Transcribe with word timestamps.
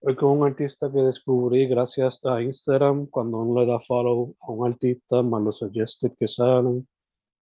hoy 0.00 0.16
con 0.16 0.38
un 0.38 0.46
artista 0.46 0.90
que 0.90 0.98
descubrí 0.98 1.66
gracias 1.66 2.20
a 2.24 2.42
Instagram, 2.42 3.06
cuando 3.06 3.38
uno 3.38 3.60
le 3.60 3.66
da 3.66 3.80
follow 3.80 4.34
a 4.40 4.50
un 4.50 4.66
artista, 4.66 5.22
más 5.22 5.42
los 5.42 5.58
suggested 5.58 6.12
que 6.18 6.28
salen. 6.28 6.86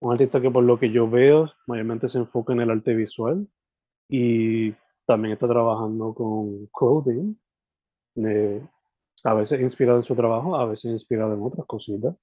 Un 0.01 0.13
artista 0.13 0.41
que 0.41 0.51
por 0.51 0.65
lo 0.65 0.79
que 0.79 0.91
yo 0.91 1.09
veo, 1.11 1.51
mayormente 1.67 2.09
se 2.09 2.19
enfoca 2.19 2.53
en 2.53 2.61
el 2.61 2.71
arte 2.71 2.95
visual 2.95 3.47
y 4.09 4.73
también 5.07 5.33
está 5.35 5.49
trabajando 5.49 6.15
con 6.15 6.67
clothing, 6.69 7.39
eh, 8.17 8.63
a 9.25 9.35
veces 9.35 9.61
inspirado 9.61 9.99
en 9.99 10.05
su 10.05 10.15
trabajo, 10.15 10.57
a 10.57 10.67
veces 10.67 10.93
inspirado 10.93 11.35
en 11.35 11.43
otras 11.43 11.67
cositas. 11.67 12.15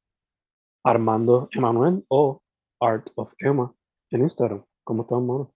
Armando 0.83 1.49
Emanuel 1.51 2.05
o 2.09 2.41
Art 2.79 3.09
of 3.15 3.33
Emma 3.39 3.73
en 4.11 4.21
Instagram. 4.21 4.63
¿Cómo 4.83 5.01
estás, 5.03 5.17
hermano? 5.17 5.54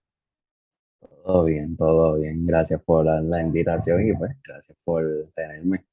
Todo 1.00 1.44
bien, 1.44 1.76
todo 1.76 2.14
bien. 2.16 2.44
Gracias 2.46 2.82
por 2.82 3.04
la, 3.04 3.20
la 3.20 3.42
invitación 3.42 4.06
y 4.06 4.12
pues 4.14 4.32
gracias 4.46 4.76
por 4.84 5.04
tenerme. 5.34 5.84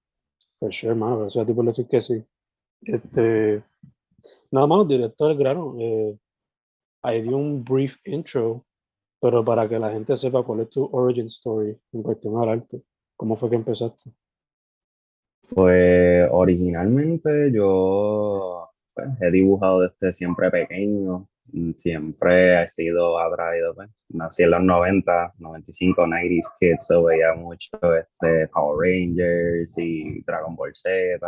For 0.59 0.73
sure, 0.73 0.91
hermano. 0.91 1.19
Gracias 1.19 1.43
a 1.43 1.45
ti 1.45 1.53
por 1.53 1.65
decir 1.65 1.87
que 1.87 2.01
sí. 2.01 2.23
Este, 2.81 3.63
nada 4.51 4.67
más, 4.67 4.87
directo 4.87 5.27
del 5.27 5.37
grano. 5.37 5.75
Eh, 5.79 6.17
ahí 7.03 7.21
di 7.21 7.29
un 7.29 7.63
brief 7.63 7.95
intro, 8.05 8.65
pero 9.21 9.43
para 9.43 9.67
que 9.67 9.79
la 9.79 9.91
gente 9.91 10.17
sepa 10.17 10.43
cuál 10.43 10.61
es 10.61 10.69
tu 10.69 10.89
origin 10.91 11.27
story 11.27 11.77
en 11.93 12.03
cuestión 12.03 12.41
al 12.41 12.49
arte. 12.49 12.81
¿Cómo 13.15 13.35
fue 13.35 13.49
que 13.49 13.55
empezaste? 13.55 14.11
Pues 15.49 16.27
originalmente 16.31 17.51
yo 17.53 18.69
pues, 18.93 19.07
he 19.21 19.31
dibujado 19.31 19.81
desde 19.81 20.13
siempre 20.13 20.51
pequeño, 20.51 21.27
siempre 21.77 22.63
he 22.63 22.67
sido 22.69 23.19
atraído, 23.19 23.75
nací 24.09 24.43
en 24.43 24.51
los 24.51 24.61
90, 24.63 25.33
95, 25.37 26.05
90s 26.05 26.51
kids, 26.59 26.87
so 26.87 27.03
veía 27.03 27.33
mucho 27.33 27.77
este, 27.95 28.47
Power 28.49 28.77
Rangers 28.79 29.77
y 29.77 30.21
Dragon 30.23 30.55
Ball 30.55 30.75
Z, 30.75 31.19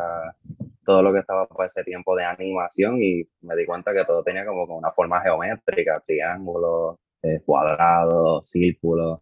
todo 0.86 1.02
lo 1.02 1.14
que 1.14 1.20
estaba 1.20 1.48
por 1.48 1.66
ese 1.66 1.84
tiempo 1.84 2.16
de 2.16 2.26
animación 2.26 3.02
y 3.02 3.24
me 3.42 3.56
di 3.56 3.66
cuenta 3.66 3.94
que 3.94 4.04
todo 4.06 4.24
tenía 4.24 4.46
como 4.46 4.78
una 4.78 4.92
forma 4.92 5.22
geométrica, 5.22 6.02
triángulos, 6.06 6.98
eh, 7.22 7.42
cuadrados, 7.46 8.48
círculos. 8.48 9.20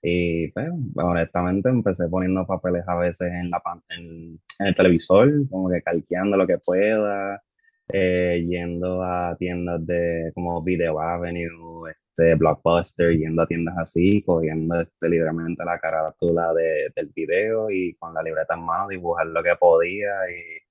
Y 0.00 0.48
pues, 0.48 0.68
honestamente 0.96 1.68
empecé 1.68 2.08
poniendo 2.08 2.44
papeles 2.46 2.82
a 2.88 2.96
veces 2.96 3.28
en, 3.32 3.50
la, 3.50 3.62
en, 3.90 4.40
en 4.58 4.66
el 4.66 4.74
televisor, 4.74 5.30
como 5.48 5.70
que 5.70 5.82
calqueando 5.82 6.36
lo 6.36 6.46
que 6.46 6.58
pueda, 6.58 7.42
eh, 7.88 8.44
yendo 8.48 9.02
a 9.02 9.36
tiendas 9.38 9.84
de 9.86 10.32
como 10.34 10.62
Video 10.62 11.00
Avenue, 11.00 11.90
este, 11.90 12.34
Blockbuster, 12.34 13.16
yendo 13.16 13.42
a 13.42 13.46
tiendas 13.46 13.76
así, 13.78 14.22
cogiendo 14.22 14.80
este, 14.80 15.08
literalmente 15.08 15.64
la 15.64 15.78
carátula 15.78 16.52
de, 16.54 16.92
del 16.94 17.08
video 17.14 17.70
y 17.70 17.94
con 17.94 18.14
la 18.14 18.22
libreta 18.22 18.54
en 18.54 18.64
mano 18.64 18.88
dibujar 18.88 19.26
lo 19.26 19.42
que 19.42 19.54
podía 19.56 20.10
y 20.30 20.62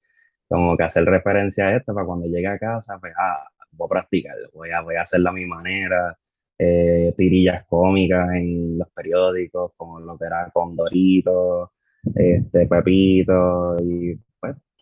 como 0.47 0.75
que 0.77 0.83
hacer 0.83 1.05
referencia 1.05 1.67
a 1.67 1.77
esto 1.77 1.93
para 1.93 2.05
cuando 2.05 2.27
llegue 2.27 2.47
a 2.47 2.59
casa, 2.59 2.97
pues 2.99 3.13
ah, 3.17 3.47
voy 3.71 3.85
a 3.87 3.89
practicar, 3.89 4.35
voy 4.53 4.71
a, 4.71 4.81
voy 4.81 4.95
a 4.95 5.01
hacerlo 5.03 5.29
a 5.29 5.33
mi 5.33 5.45
manera 5.45 6.17
eh, 6.63 7.13
tirillas 7.17 7.65
cómicas 7.65 8.29
en 8.35 8.77
los 8.77 8.87
periódicos, 8.91 9.71
como 9.75 9.99
lo 9.99 10.15
que 10.17 10.25
era 10.25 10.51
Condorito, 10.53 11.71
este, 12.15 12.67
Pepito, 12.67 13.77
y 13.81 14.15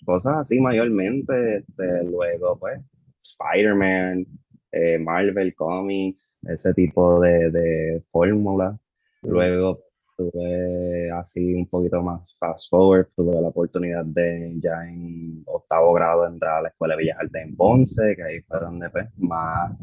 cosas 0.05 0.37
así 0.37 0.59
mayormente. 0.59 1.57
Este, 1.57 2.03
luego, 2.03 2.57
pues, 2.57 2.79
Spider-Man, 3.23 4.25
eh, 4.71 4.97
Marvel 4.99 5.55
Comics, 5.55 6.39
ese 6.47 6.73
tipo 6.73 7.19
de, 7.19 7.49
de 7.51 8.03
fórmula. 8.11 8.77
Luego 9.21 9.79
tuve 10.19 11.11
así 11.11 11.53
un 11.53 11.67
poquito 11.67 12.01
más 12.01 12.37
fast 12.37 12.69
forward, 12.69 13.07
tuve 13.15 13.41
la 13.41 13.47
oportunidad 13.47 14.05
de 14.05 14.53
ya 14.59 14.85
en 14.85 15.43
octavo 15.45 15.93
grado 15.93 16.27
entrar 16.27 16.57
a 16.57 16.61
la 16.63 16.69
Escuela 16.69 16.95
de 16.95 17.03
Bellas 17.03 17.17
Artes 17.19 17.41
en 17.41 17.55
Ponce, 17.55 18.15
que 18.15 18.23
ahí 18.23 18.41
fue 18.41 18.59
donde 18.59 18.89
pues, 18.89 19.07
más 19.17 19.77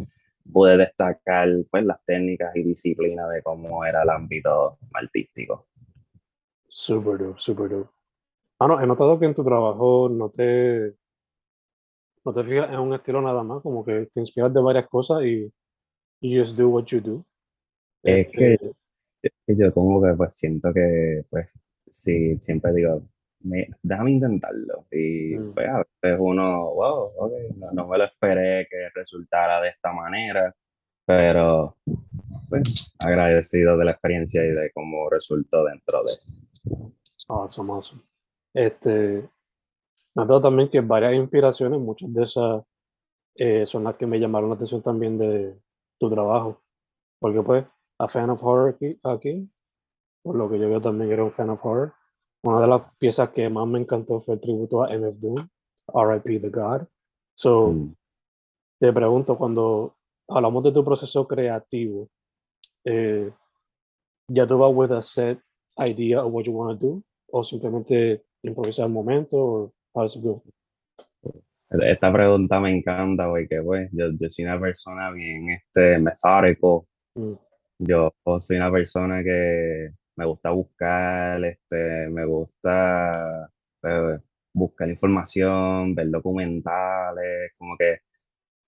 pude 0.52 0.76
destacar 0.76 1.48
pues, 1.70 1.84
las 1.84 2.04
técnicas 2.04 2.54
y 2.54 2.62
disciplinas 2.62 3.28
de 3.30 3.42
cómo 3.42 3.84
era 3.84 4.02
el 4.02 4.10
ámbito 4.10 4.78
artístico. 4.92 5.66
Super 6.68 7.18
dope, 7.18 7.40
super 7.40 7.70
dope. 7.70 7.95
Ah, 8.58 8.66
no, 8.68 8.80
he 8.80 8.86
notado 8.86 9.18
que 9.18 9.26
en 9.26 9.34
tu 9.34 9.44
trabajo 9.44 10.08
no 10.08 10.30
te, 10.30 10.94
no 12.24 12.32
te 12.32 12.44
fijas 12.44 12.70
en 12.70 12.80
un 12.80 12.94
estilo 12.94 13.20
nada 13.20 13.42
más, 13.42 13.62
como 13.62 13.84
que 13.84 14.08
te 14.12 14.20
inspiras 14.20 14.52
de 14.52 14.60
varias 14.60 14.88
cosas 14.88 15.22
y 15.24 15.52
you 16.20 16.40
just 16.40 16.56
do 16.56 16.68
what 16.68 16.84
you 16.86 17.00
do. 17.00 17.24
Es 18.02 18.28
que, 18.28 18.54
este 18.54 18.72
es 19.22 19.32
que 19.46 19.56
yo 19.56 19.74
como 19.74 20.02
que 20.02 20.14
pues 20.14 20.34
siento 20.34 20.72
que 20.72 21.24
pues 21.28 21.48
sí, 21.90 22.38
siempre 22.40 22.72
digo, 22.72 23.02
me, 23.40 23.68
déjame 23.82 24.12
intentarlo. 24.12 24.86
Y 24.90 25.36
Mm. 25.36 25.52
pues 25.52 25.68
a 25.68 25.78
veces 25.78 26.18
uno, 26.18 26.74
wow, 26.74 27.12
ok, 27.16 27.32
no, 27.56 27.72
no 27.72 27.88
me 27.88 27.98
lo 27.98 28.04
esperé 28.04 28.66
que 28.70 28.88
resultara 28.94 29.60
de 29.60 29.68
esta 29.68 29.92
manera, 29.92 30.54
pero 31.04 31.76
pues 32.48 32.96
agradecido 33.00 33.76
de 33.76 33.84
la 33.84 33.90
experiencia 33.92 34.44
y 34.44 34.48
de 34.48 34.70
cómo 34.72 35.10
resultó 35.10 35.64
dentro 35.64 36.00
de... 36.02 36.12
Awesome, 37.28 37.72
awesome. 37.72 38.02
Este, 38.56 39.28
me 40.14 40.22
ha 40.22 40.24
dado 40.24 40.40
también 40.40 40.70
que 40.70 40.80
varias 40.80 41.14
inspiraciones, 41.14 41.78
muchas 41.78 42.10
de 42.10 42.22
esas 42.22 42.64
eh, 43.34 43.66
son 43.66 43.84
las 43.84 43.96
que 43.96 44.06
me 44.06 44.18
llamaron 44.18 44.48
la 44.48 44.54
atención 44.54 44.82
también 44.82 45.18
de 45.18 45.60
tu 45.98 46.08
trabajo. 46.08 46.62
Porque 47.20 47.42
pues, 47.42 47.66
a 47.98 48.08
fan 48.08 48.30
of 48.30 48.42
horror 48.42 48.70
aquí, 48.74 48.98
aquí, 49.02 49.50
por 50.22 50.36
lo 50.36 50.48
que 50.48 50.58
yo 50.58 50.70
veo 50.70 50.80
también 50.80 51.12
era 51.12 51.22
un 51.22 51.32
fan 51.32 51.50
of 51.50 51.64
horror. 51.64 51.92
Una 52.44 52.60
de 52.62 52.66
las 52.66 52.82
piezas 52.98 53.28
que 53.30 53.48
más 53.50 53.66
me 53.66 53.78
encantó 53.78 54.20
fue 54.20 54.34
el 54.36 54.40
tributo 54.40 54.82
a 54.82 54.88
MF 54.90 55.18
Doom, 55.18 55.48
R.I.P. 55.94 56.40
The 56.40 56.48
God. 56.48 56.86
So, 57.34 57.68
Mm. 57.72 57.94
te 58.80 58.92
pregunto, 58.92 59.36
cuando 59.36 59.96
hablamos 60.28 60.64
de 60.64 60.72
tu 60.72 60.82
proceso 60.82 61.26
creativo, 61.28 62.08
eh, 62.84 63.30
¿ya 64.28 64.46
tú 64.46 64.56
vas 64.58 64.72
with 64.74 64.92
a 64.92 65.02
set 65.02 65.40
idea 65.78 66.24
of 66.24 66.32
what 66.32 66.44
you 66.44 66.52
want 66.52 66.80
to 66.80 66.86
do? 66.86 67.02
¿O 67.30 67.44
simplemente 67.44 68.24
improvisar 68.48 68.84
al 68.86 68.92
momento? 68.92 69.36
¿O 69.36 69.72
how 69.94 70.02
does 70.02 70.16
it 70.16 70.22
go? 70.22 70.42
Esta 71.68 72.12
pregunta 72.12 72.60
me 72.60 72.76
encanta 72.76 73.26
porque 73.26 73.60
pues 73.62 73.90
yo, 73.92 74.06
yo 74.18 74.30
soy 74.30 74.44
una 74.44 74.60
persona 74.60 75.10
bien 75.10 75.50
este, 75.50 75.98
metódico, 75.98 76.86
Mm, 77.16 77.32
yo 77.78 78.12
soy 78.40 78.56
una 78.58 78.70
persona 78.70 79.22
que 79.22 79.90
me 80.16 80.26
gusta 80.26 80.50
buscar, 80.50 81.42
este, 81.44 82.08
me 82.10 82.26
gusta 82.26 83.50
eh, 83.82 84.18
buscar 84.54 84.88
información, 84.88 85.94
ver 85.94 86.10
documentales, 86.10 87.52
como 87.58 87.76
que 87.76 88.00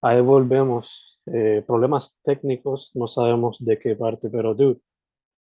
Ahí 0.02 0.20
volvemos. 0.20 1.20
Eh, 1.26 1.62
problemas 1.66 2.16
técnicos, 2.22 2.90
no 2.94 3.06
sabemos 3.08 3.58
de 3.60 3.78
qué 3.78 3.96
parte, 3.96 4.30
pero 4.30 4.54
dude, 4.54 4.80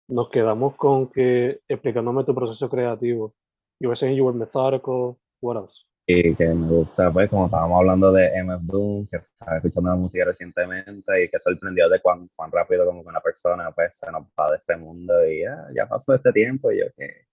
nos 0.09 0.29
quedamos 0.29 0.75
con 0.75 1.09
que 1.09 1.61
explicándome 1.67 2.25
tu 2.25 2.35
proceso 2.35 2.69
creativo. 2.69 3.35
You 3.79 3.89
were 3.89 3.95
saying 3.95 4.15
you 4.15 4.25
were 4.25 4.33
methodical. 4.33 5.17
What 5.41 5.57
else? 5.57 5.87
y 6.09 6.33
que 6.35 6.47
me 6.47 6.67
gusta, 6.67 7.11
pues, 7.11 7.29
como 7.29 7.45
estábamos 7.47 7.79
hablando 7.79 8.13
de 8.13 8.31
MF 8.41 8.61
Doom, 8.63 9.07
que 9.07 9.17
estaba 9.17 9.57
escuchando 9.57 9.89
la 9.89 9.95
música 9.97 10.23
recientemente 10.23 11.23
y 11.23 11.29
que 11.29 11.37
sorprendió 11.37 11.89
de 11.89 11.99
cuán, 11.99 12.29
cuán 12.33 12.49
rápido 12.49 12.85
como 12.85 13.03
que 13.03 13.09
una 13.09 13.19
persona, 13.19 13.71
pues, 13.71 13.97
se 13.97 14.09
nos 14.09 14.23
va 14.39 14.51
de 14.51 14.57
este 14.57 14.77
mundo 14.77 15.13
y 15.29 15.41
ya, 15.41 15.67
ya 15.75 15.85
pasó 15.85 16.15
este 16.15 16.31
tiempo 16.31 16.71
y 16.71 16.79
yo 16.79 16.85
que 16.95 17.27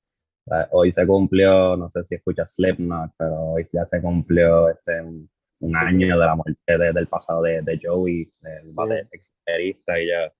hoy 0.72 0.90
se 0.90 1.06
cumplió, 1.06 1.76
no 1.76 1.88
sé 1.88 2.04
si 2.04 2.16
escuchas 2.16 2.52
Slipknot, 2.54 3.12
pero 3.16 3.52
hoy 3.52 3.64
ya 3.72 3.86
se 3.86 4.02
cumplió 4.02 4.68
este 4.68 5.00
un, 5.00 5.30
un 5.60 5.76
año 5.76 6.18
de 6.18 6.26
la 6.26 6.34
muerte 6.34 6.78
de, 6.78 6.92
del 6.92 7.06
pasado 7.06 7.42
de, 7.42 7.62
de 7.62 7.80
Joey, 7.80 8.30
del 8.40 8.72
baterista 8.72 10.00
y 10.00 10.08
ya, 10.08 10.32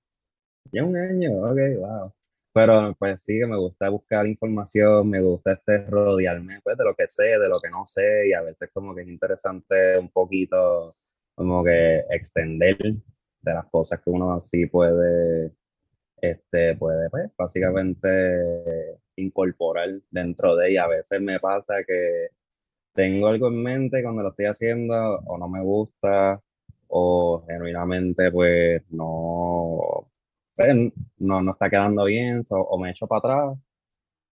ya 0.73 0.85
un 0.85 0.97
año, 0.97 1.31
ok, 1.39 1.59
wow. 1.79 2.13
Pero 2.55 2.95
pues 2.99 3.23
sí, 3.25 3.41
que 3.41 3.47
me 3.49 3.57
gusta 3.59 3.89
buscar 3.91 4.27
información, 4.29 5.11
me 5.11 5.21
gusta 5.21 5.55
este 5.55 5.87
rodearme 5.87 6.61
pues, 6.63 6.77
de 6.79 6.85
lo 6.85 6.95
que 6.95 7.07
sé, 7.09 7.39
de 7.39 7.49
lo 7.49 7.59
que 7.61 7.69
no 7.71 7.85
sé, 7.87 8.29
y 8.29 8.33
a 8.33 8.43
veces 8.43 8.71
como 8.73 8.95
que 8.95 9.03
es 9.03 9.09
interesante 9.09 9.99
un 9.99 10.09
poquito 10.11 10.93
como 11.35 11.65
que 11.65 12.05
extender 12.11 12.79
de 12.79 13.55
las 13.55 13.67
cosas 13.71 14.01
que 14.01 14.11
uno 14.11 14.35
así 14.35 14.67
puede, 14.67 15.53
este, 16.21 16.77
puede 16.77 17.11
pues, 17.11 17.31
básicamente 17.37 18.99
incorporar 19.17 19.91
dentro 20.11 20.57
de 20.57 20.71
ella. 20.71 20.85
A 20.85 20.89
veces 20.89 21.21
me 21.21 21.41
pasa 21.41 21.77
que 21.87 22.29
tengo 22.95 23.29
algo 23.29 23.49
en 23.49 23.63
mente 23.63 24.03
cuando 24.03 24.23
lo 24.23 24.31
estoy 24.31 24.47
haciendo 24.47 24.95
o 25.27 25.39
no 25.39 25.49
me 25.49 25.63
gusta 25.63 26.41
o 26.89 27.45
genuinamente 27.49 28.31
pues 28.33 28.83
no 28.91 30.09
pues, 30.57 30.93
no, 31.19 31.43
no 31.43 31.53
está 31.53 31.71
quedando 31.71 32.05
bien, 32.05 32.41
o 32.51 32.79
me 32.79 32.91
echo 32.91 33.07
para 33.07 33.19
atrás, 33.19 33.59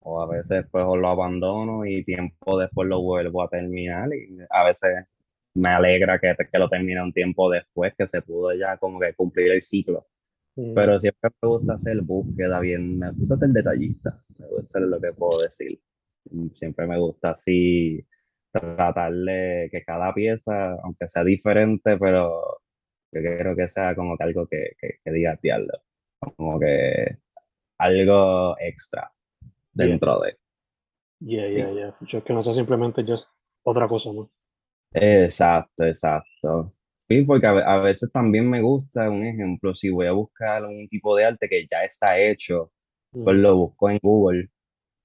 o 0.03 0.21
a 0.21 0.27
veces 0.27 0.65
pues 0.71 0.85
lo 0.85 1.07
abandono 1.07 1.85
y 1.85 2.03
tiempo 2.03 2.59
después 2.59 2.87
lo 2.87 3.01
vuelvo 3.01 3.43
a 3.43 3.49
terminar 3.49 4.09
y 4.13 4.37
a 4.49 4.63
veces 4.65 5.05
me 5.55 5.69
alegra 5.69 6.19
que, 6.19 6.35
que 6.51 6.59
lo 6.59 6.69
termine 6.69 7.01
un 7.01 7.13
tiempo 7.13 7.49
después, 7.49 7.93
que 7.97 8.07
se 8.07 8.21
pudo 8.21 8.53
ya 8.53 8.77
como 8.77 8.99
que 8.99 9.13
cumplir 9.13 9.51
el 9.51 9.63
ciclo. 9.63 10.07
Mm. 10.55 10.73
Pero 10.75 10.99
siempre 10.99 11.29
me 11.41 11.47
gusta 11.49 11.73
hacer 11.73 12.01
búsqueda 12.01 12.59
bien, 12.59 12.99
me 12.99 13.11
gusta 13.11 13.37
ser 13.37 13.49
detallista, 13.49 14.23
me 14.37 14.47
gusta 14.47 14.67
ser 14.67 14.81
lo 14.83 14.99
que 15.01 15.13
puedo 15.13 15.41
decir. 15.41 15.79
Siempre 16.55 16.87
me 16.87 16.97
gusta 16.99 17.31
así 17.31 18.05
tratar 18.51 19.13
de 19.13 19.69
que 19.71 19.83
cada 19.83 20.13
pieza, 20.13 20.73
aunque 20.83 21.09
sea 21.09 21.23
diferente, 21.23 21.97
pero 21.97 22.61
yo 23.11 23.21
quiero 23.21 23.55
que 23.55 23.67
sea 23.67 23.95
como 23.95 24.17
que 24.17 24.23
algo 24.23 24.47
que, 24.47 24.75
que, 24.79 24.99
que 25.03 25.11
diga 25.11 25.39
diablo 25.41 25.73
como 26.35 26.59
que 26.59 27.17
algo 27.77 28.55
extra 28.59 29.11
dentro 29.73 30.19
de. 30.21 30.37
Yeah, 31.19 31.47
yeah, 31.47 31.71
yeah. 31.71 31.97
Yo 32.01 32.23
que 32.23 32.33
no 32.33 32.41
sea 32.41 32.53
simplemente 32.53 33.03
just 33.07 33.27
otra 33.63 33.87
cosa, 33.87 34.11
¿no? 34.11 34.29
Exacto, 34.93 35.85
exacto. 35.85 36.73
Sí, 37.09 37.23
porque 37.23 37.47
a, 37.47 37.77
veces 37.77 38.11
también 38.11 38.49
me 38.49 38.61
gusta, 38.61 39.09
un 39.09 39.23
ejemplo, 39.23 39.73
si 39.73 39.89
voy 39.89 40.07
a 40.07 40.13
buscar 40.13 40.65
un 40.65 40.87
tipo 40.87 41.15
de 41.15 41.25
arte 41.25 41.49
que 41.49 41.67
ya 41.69 41.83
está 41.83 42.19
hecho, 42.19 42.71
pues 43.11 43.35
lo 43.37 43.55
busco 43.55 43.89
en 43.89 43.99
Google 44.01 44.49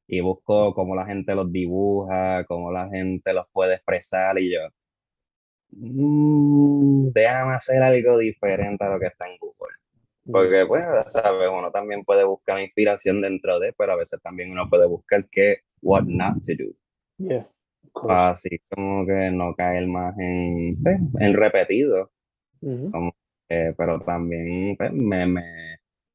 y 0.06 0.21
busco 0.21 0.75
cómo 0.75 0.94
la 0.97 1.06
gente 1.06 1.35
los 1.35 1.53
dibuja, 1.53 2.44
cómo 2.47 2.73
la 2.73 2.88
gente 2.88 3.32
los 3.35 3.47
puede 3.53 3.75
expresar 3.75 4.38
y 4.38 4.53
yo, 4.55 4.61
mmm, 5.71 7.11
déjame 7.12 7.55
hacer 7.55 7.82
algo 7.82 8.19
diferente 8.19 8.85
a 8.85 8.91
lo 8.91 9.00
que 9.00 9.06
está 9.06 9.26
en 9.29 9.38
Google. 9.38 9.77
Porque, 10.30 10.64
pues, 10.66 10.84
sabes, 11.08 11.48
uno 11.50 11.70
también 11.70 12.04
puede 12.04 12.25
buscar 12.25 12.60
inspiración 12.60 13.20
dentro 13.22 13.58
de, 13.58 13.72
pero 13.72 13.92
a 13.92 13.96
veces 13.96 14.20
también 14.22 14.50
uno 14.50 14.69
puede 14.69 14.86
buscar 14.86 15.26
qué, 15.30 15.58
what 15.80 16.04
not 16.04 16.42
to 16.42 16.52
do. 16.58 16.75
Yeah. 17.19 17.48
Así 18.08 18.60
como 18.69 19.06
que 19.06 19.30
no 19.30 19.54
caer 19.54 19.86
más 19.86 20.16
en, 20.19 20.78
pues, 20.82 20.98
en 21.20 21.34
repetido. 21.34 22.10
pero 23.48 24.00
también 24.00 24.76
pues, 24.76 24.92
me, 24.92 25.26
me, 25.26 25.42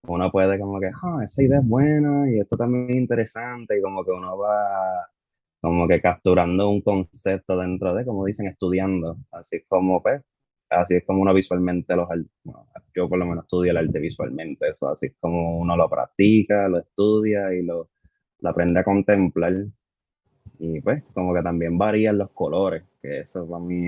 uno 0.07 0.31
puede 0.31 0.59
como 0.59 0.79
que, 0.79 0.87
ah, 0.87 1.21
esa 1.23 1.43
idea 1.43 1.59
es 1.59 1.67
buena 1.67 2.29
y 2.29 2.39
esto 2.39 2.57
también 2.57 2.89
es 2.89 2.95
interesante 2.97 3.77
y 3.77 3.81
como 3.81 4.03
que 4.03 4.11
uno 4.11 4.37
va 4.37 5.07
como 5.61 5.87
que 5.87 6.01
capturando 6.01 6.69
un 6.69 6.81
concepto 6.81 7.57
dentro 7.57 7.93
de, 7.95 8.05
como 8.05 8.25
dicen, 8.25 8.47
estudiando. 8.47 9.17
Así 9.31 9.63
como, 9.69 10.03
pues, 10.03 10.21
así 10.73 10.95
es 10.95 11.05
como 11.05 11.21
uno 11.21 11.33
visualmente 11.33 11.95
los 11.95 12.07
yo 12.95 13.09
por 13.09 13.17
lo 13.17 13.25
menos 13.25 13.45
estudio 13.45 13.71
el 13.71 13.77
arte 13.77 13.99
visualmente, 13.99 14.67
eso 14.67 14.89
así 14.89 15.07
es 15.07 15.15
como 15.19 15.57
uno 15.59 15.75
lo 15.75 15.89
practica, 15.89 16.67
lo 16.67 16.79
estudia 16.79 17.53
y 17.53 17.63
lo, 17.63 17.89
lo 18.39 18.49
aprende 18.49 18.79
a 18.79 18.83
contemplar. 18.83 19.65
Y 20.59 20.81
pues 20.81 21.03
como 21.13 21.33
que 21.33 21.41
también 21.41 21.77
varían 21.77 22.17
los 22.17 22.31
colores, 22.31 22.83
que 23.01 23.21
eso 23.21 23.47
para 23.47 23.63
mí 23.63 23.87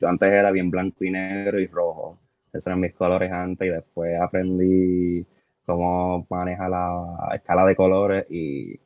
yo 0.00 0.08
antes 0.08 0.28
era 0.32 0.50
bien 0.50 0.70
blanco 0.70 1.04
y 1.04 1.10
negro 1.10 1.60
y 1.60 1.66
rojo, 1.66 2.18
esos 2.52 2.68
eran 2.68 2.80
mis 2.80 2.94
colores 2.94 3.30
antes 3.32 3.68
y 3.68 3.70
después 3.70 4.18
aprendí 4.20 5.26
cómo 5.64 6.26
maneja 6.30 6.68
la 6.68 7.32
escala 7.34 7.66
de 7.66 7.76
colores 7.76 8.26
y 8.30 8.78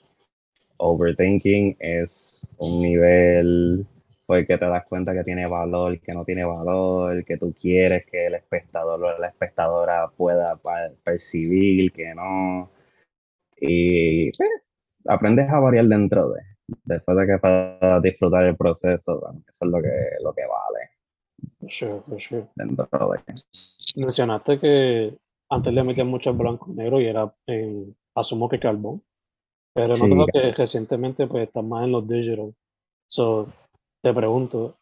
overthinking 0.79 1.77
es 1.79 2.47
un 2.59 2.83
nivel 2.83 3.87
porque 4.31 4.59
te 4.59 4.65
das 4.65 4.87
cuenta 4.87 5.13
que 5.13 5.25
tiene 5.25 5.45
valor, 5.45 5.99
que 6.01 6.13
no 6.13 6.25
tiene 6.25 6.45
valor, 6.45 7.25
que 7.25 7.37
tú 7.37 7.53
quieres 7.53 8.07
que 8.07 8.27
el 8.27 8.35
espectador 8.35 9.03
o 9.03 9.19
la 9.19 9.27
espectadora 9.27 10.09
pueda 10.17 10.57
percibir, 11.03 11.91
que 11.91 12.15
no. 12.15 12.71
Y 13.57 14.31
pues, 14.31 14.49
aprendes 15.09 15.51
a 15.51 15.59
variar 15.59 15.87
dentro 15.87 16.31
de, 16.31 16.43
después 16.85 17.19
de 17.19 17.27
que 17.27 17.39
para 17.41 17.99
disfrutar 17.99 18.45
el 18.45 18.57
proceso, 18.57 19.21
eso 19.49 19.65
es 19.65 19.69
lo 19.69 19.83
que, 19.83 19.89
lo 20.23 20.33
que 20.33 20.43
vale. 20.43 21.69
Sure, 21.69 22.21
sure. 22.21 22.47
Dentro 22.55 22.87
de. 23.11 23.35
Mencionaste 23.97 24.61
que 24.61 25.13
antes 25.49 25.73
le 25.73 25.83
metían 25.83 26.07
mucho 26.07 26.33
blanco 26.35 26.71
y 26.71 26.75
negro 26.77 27.01
y 27.01 27.07
era, 27.07 27.35
en, 27.49 27.97
asumo 28.15 28.49
que 28.49 28.61
carbón, 28.61 29.03
pero 29.75 29.95
no 29.95 30.25
creo 30.25 30.27
que 30.33 30.53
recientemente 30.53 31.27
pues 31.27 31.49
está 31.49 31.63
más 31.63 31.83
en 31.83 31.91
los 31.91 32.07
digital. 32.07 32.55
So, 33.09 33.49
te 34.03 34.15
pregunto, 34.15 34.79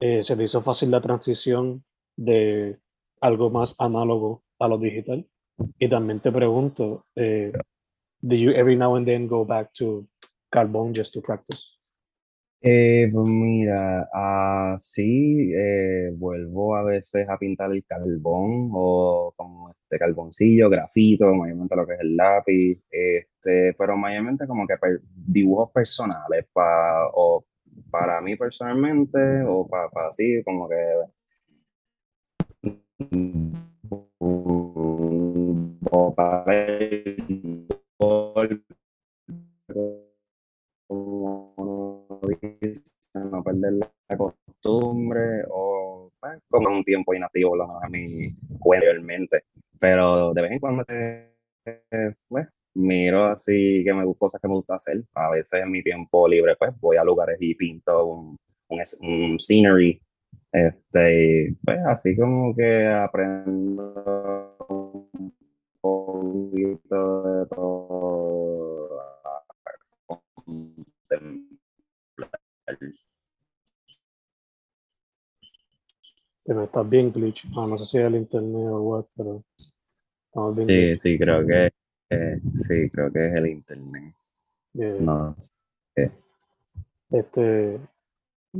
eh, 0.00 0.22
¿se 0.22 0.36
te 0.36 0.44
hizo 0.44 0.62
fácil 0.62 0.90
la 0.90 1.00
transición 1.00 1.84
de 2.16 2.78
algo 3.20 3.50
más 3.50 3.74
análogo 3.78 4.42
a 4.58 4.68
lo 4.68 4.78
digital? 4.78 5.26
Y 5.78 5.88
también 5.88 6.20
te 6.20 6.32
pregunto, 6.32 7.06
eh, 7.14 7.52
¿do 8.20 8.34
you 8.34 8.50
every 8.50 8.76
now 8.76 8.96
and 8.96 9.06
then 9.06 9.26
go 9.26 9.44
back 9.44 9.72
to 9.74 10.06
carbon 10.50 10.92
just 10.94 11.14
to 11.14 11.20
practice? 11.20 11.60
Eh, 12.64 13.10
pues 13.12 13.26
mira, 13.26 14.08
así 14.12 15.52
eh, 15.52 16.12
vuelvo 16.14 16.76
a 16.76 16.84
veces 16.84 17.28
a 17.28 17.36
pintar 17.36 17.72
el 17.72 17.84
carbón 17.84 18.70
o 18.72 19.34
como 19.36 19.70
este 19.70 19.98
carboncillo, 19.98 20.70
grafito, 20.70 21.34
mayormente 21.34 21.74
lo 21.74 21.84
que 21.84 21.94
es 21.94 22.00
el 22.00 22.16
lápiz, 22.16 22.78
este, 22.88 23.74
pero 23.76 23.96
mayormente 23.96 24.46
como 24.46 24.64
que 24.68 24.74
dibujos 25.12 25.72
personales 25.72 26.46
pa, 26.52 27.08
o 27.14 27.44
para 27.92 28.20
mí 28.22 28.34
personalmente 28.36 29.44
o 29.46 29.68
para, 29.68 29.90
para 29.90 30.08
así, 30.08 30.42
como 30.44 30.66
que 30.68 30.76
o 35.90 36.14
para 36.16 36.44
no 43.14 43.44
perder 43.44 43.72
la 43.74 44.16
costumbre 44.16 45.44
o 45.50 46.10
pues, 46.18 46.40
como 46.50 46.70
un 46.70 46.82
tiempo 46.82 47.14
inactivo 47.14 47.56
lo 47.56 47.64
a 47.82 47.88
mí 47.90 48.34
realmente 48.64 49.44
pero 49.78 50.32
de 50.32 50.42
vez 50.42 50.52
en 50.52 50.58
cuando 50.60 50.84
pues, 52.28 52.48
miro 52.74 53.24
así 53.24 53.82
que 53.84 53.94
me 53.94 54.04
gusta 54.04 54.18
cosas 54.18 54.40
que 54.40 54.48
me 54.48 54.54
gusta 54.54 54.74
hacer. 54.76 55.02
A 55.14 55.30
veces 55.30 55.60
en 55.60 55.70
mi 55.70 55.82
tiempo 55.82 56.28
libre, 56.28 56.56
pues 56.56 56.72
voy 56.80 56.96
a 56.96 57.04
lugares 57.04 57.36
y 57.40 57.54
pinto 57.54 58.06
un, 58.06 58.38
un, 58.68 59.38
scenery. 59.38 60.00
Este, 60.52 61.54
pues 61.64 61.78
así 61.86 62.16
como 62.16 62.54
que 62.54 62.86
aprendo 62.86 64.56
un 64.68 65.34
poquito 65.80 67.22
de 67.22 67.46
todo. 67.46 68.62
Me 76.46 76.64
estás 76.64 76.88
bien 76.88 77.12
glitch. 77.12 77.44
Ah, 77.56 77.66
no 77.68 77.76
sé 77.76 77.86
si 77.86 77.98
es 77.98 78.04
el 78.04 78.16
internet 78.16 78.66
o 78.68 78.80
what, 78.82 79.04
pero 79.16 79.44
Sí, 80.66 80.96
sí, 80.96 81.18
creo 81.18 81.46
que 81.46 81.70
sí, 82.56 82.88
creo 82.90 83.12
que 83.12 83.26
es 83.26 83.32
el 83.34 83.46
internet. 83.48 84.14
No 84.98 85.36
Este, 87.10 87.78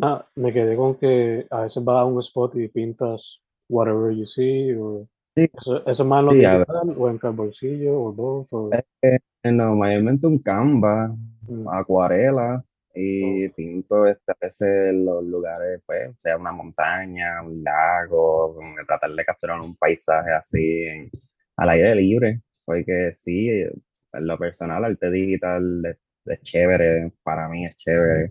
Ah, 0.03 0.29
me 0.37 0.53
quedé 0.53 0.77
con 0.77 0.97
que 0.99 1.47
a 1.51 1.63
veces 1.63 1.85
vas 1.85 1.99
a 2.03 2.05
un 2.07 2.21
spot 2.21 2.57
y 2.57 2.69
pintas 2.69 3.41
whatever 3.69 4.13
you 4.15 4.27
see, 4.27 4.75
o 4.75 5.09
Sí, 5.37 5.49
eso, 5.55 5.79
eso 5.87 6.05
es 6.05 6.09
más 6.09 6.25
lo 6.25 6.35
sí, 6.35 6.37
ver, 6.37 6.67
digital, 6.67 6.95
o 6.99 7.09
en 7.11 7.19
carboncillo, 7.19 7.99
o 8.01 8.13
both, 8.13 8.49
o... 8.53 8.83
eh, 9.03 9.19
no, 9.53 9.75
mayormente 9.75 10.27
un 10.27 10.39
Canva, 10.39 11.15
Mm, 11.49 11.73
acuarela, 11.73 12.65
y 12.95 13.49
pinto 13.51 14.07
este, 14.07 14.33
a 14.33 14.37
veces 14.41 14.95
los 14.95 15.25
lugares, 15.25 15.81
pues, 15.87 16.11
sea 16.19 16.37
una 16.37 16.53
montaña, 16.53 17.43
un 17.43 17.63
lago, 17.65 18.59
que 18.77 18.85
tratar 18.87 19.11
de 19.13 19.25
capturar 19.25 19.61
un 19.61 19.77
paisaje 19.77 20.33
así 20.33 20.85
en- 20.85 21.11
al 21.57 21.69
aire 21.71 21.95
libre, 21.95 22.41
porque 22.65 23.13
sí, 23.13 23.49
en 23.51 24.27
lo 24.27 24.39
personal, 24.39 24.85
arte 24.85 25.11
digital 25.11 25.99
es, 26.27 26.41
chévere, 26.43 27.13
para 27.23 27.49
mí 27.49 27.67
es 27.67 27.77
chévere. 27.77 28.31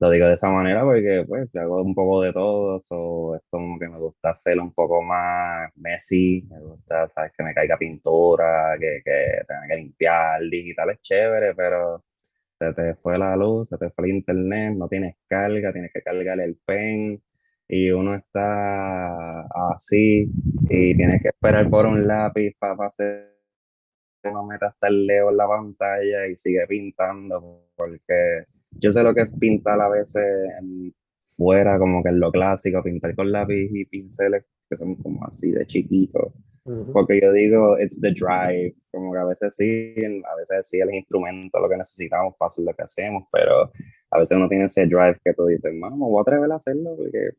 Lo 0.00 0.10
digo 0.10 0.26
de 0.28 0.34
esa 0.34 0.50
manera 0.50 0.84
porque 0.84 1.24
pues 1.26 1.54
hago 1.56 1.82
un 1.82 1.94
poco 1.94 2.22
de 2.22 2.32
todo, 2.32 2.80
so, 2.80 3.34
es 3.36 3.42
como 3.50 3.78
que 3.78 3.88
me 3.88 3.98
gusta 3.98 4.30
hacerlo 4.30 4.62
un 4.64 4.72
poco 4.72 5.02
más 5.02 5.70
messy, 5.76 6.46
me 6.50 6.60
gusta, 6.60 7.08
sabes, 7.08 7.32
que 7.36 7.42
me 7.44 7.54
caiga 7.54 7.76
pintura, 7.76 8.76
que, 8.78 9.02
que 9.04 9.42
tenga 9.46 9.66
que 9.68 9.76
limpiar, 9.76 10.40
digital 10.42 10.90
es 10.90 11.00
chévere, 11.00 11.54
pero 11.54 12.04
se 12.58 12.72
te 12.74 12.94
fue 12.96 13.18
la 13.18 13.36
luz, 13.36 13.68
se 13.70 13.78
te 13.78 13.90
fue 13.90 14.06
el 14.08 14.16
internet, 14.16 14.74
no 14.76 14.88
tienes 14.88 15.16
carga, 15.28 15.72
tienes 15.72 15.92
que 15.92 16.02
cargar 16.02 16.40
el 16.40 16.56
pen 16.64 17.22
y 17.68 17.90
uno 17.90 18.14
está 18.14 19.42
así 19.74 20.30
y 20.70 20.96
tienes 20.96 21.22
que 21.22 21.28
esperar 21.28 21.68
por 21.70 21.86
un 21.86 22.06
lápiz 22.06 22.54
para 22.58 22.86
hacer 22.86 23.37
no 24.24 24.44
meta 24.46 24.68
hasta 24.68 24.88
el 24.88 25.06
dedo 25.06 25.30
en 25.30 25.36
la 25.36 25.48
pantalla 25.48 26.26
y 26.30 26.36
sigue 26.36 26.66
pintando, 26.68 27.66
porque 27.76 28.44
yo 28.72 28.90
sé 28.92 29.02
lo 29.02 29.14
que 29.14 29.22
es 29.22 29.30
pintar 29.38 29.80
a 29.80 29.88
veces 29.88 30.24
fuera, 31.24 31.78
como 31.78 32.02
que 32.02 32.08
en 32.10 32.20
lo 32.20 32.30
clásico, 32.32 32.82
pintar 32.82 33.14
con 33.14 33.30
lápiz 33.32 33.70
y 33.72 33.84
pinceles 33.86 34.44
que 34.68 34.76
son 34.76 34.96
como 34.96 35.24
así 35.26 35.50
de 35.52 35.66
chiquitos. 35.66 36.32
Porque 36.92 37.20
yo 37.20 37.32
digo, 37.32 37.78
it's 37.78 38.00
the 38.00 38.12
drive, 38.12 38.74
como 38.90 39.12
que 39.12 39.18
a 39.18 39.24
veces 39.24 39.54
sí, 39.56 39.94
a 40.24 40.36
veces 40.36 40.68
sí 40.68 40.80
el 40.80 40.94
instrumento 40.94 41.60
lo 41.60 41.68
que 41.68 41.76
necesitamos 41.76 42.34
para 42.38 42.48
hacer 42.48 42.64
lo 42.64 42.74
que 42.74 42.82
hacemos, 42.82 43.24
pero 43.32 43.70
a 44.10 44.18
veces 44.18 44.36
uno 44.38 44.48
tiene 44.48 44.64
ese 44.66 44.86
drive 44.86 45.18
que 45.24 45.34
tú 45.34 45.46
dices, 45.46 45.72
mano, 45.74 45.96
me 45.96 46.04
voy 46.06 46.18
a 46.18 46.22
atrever 46.22 46.50
a 46.52 46.56
hacerlo, 46.56 46.96
porque 46.96 47.30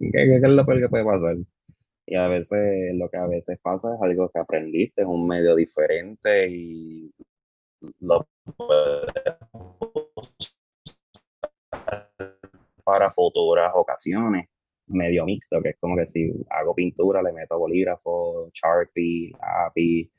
¿qué, 0.00 0.10
qué- 0.12 0.28
qué 0.40 0.46
es 0.46 0.50
lo 0.52 0.66
peor 0.66 0.80
que 0.80 0.88
puede 0.88 1.04
pasar? 1.04 1.36
Y 2.10 2.16
a 2.16 2.26
veces 2.28 2.94
lo 2.94 3.10
que 3.10 3.18
a 3.18 3.26
veces 3.26 3.58
pasa 3.60 3.94
es 3.94 4.00
algo 4.00 4.30
que 4.30 4.38
aprendiste, 4.38 5.02
es 5.02 5.06
un 5.06 5.26
medio 5.26 5.54
diferente 5.54 6.48
y 6.48 7.12
lo 8.00 8.26
puedes 8.56 9.12
para 12.82 13.10
futuras 13.10 13.72
ocasiones. 13.74 14.46
Medio 14.86 15.26
mixto, 15.26 15.60
que 15.62 15.70
es 15.70 15.76
como 15.78 15.96
que 15.96 16.06
si 16.06 16.32
hago 16.48 16.74
pintura, 16.74 17.22
le 17.22 17.32
meto 17.32 17.58
bolígrafo, 17.58 18.50
Sharpie, 18.54 19.32
lápiz, 19.38 20.10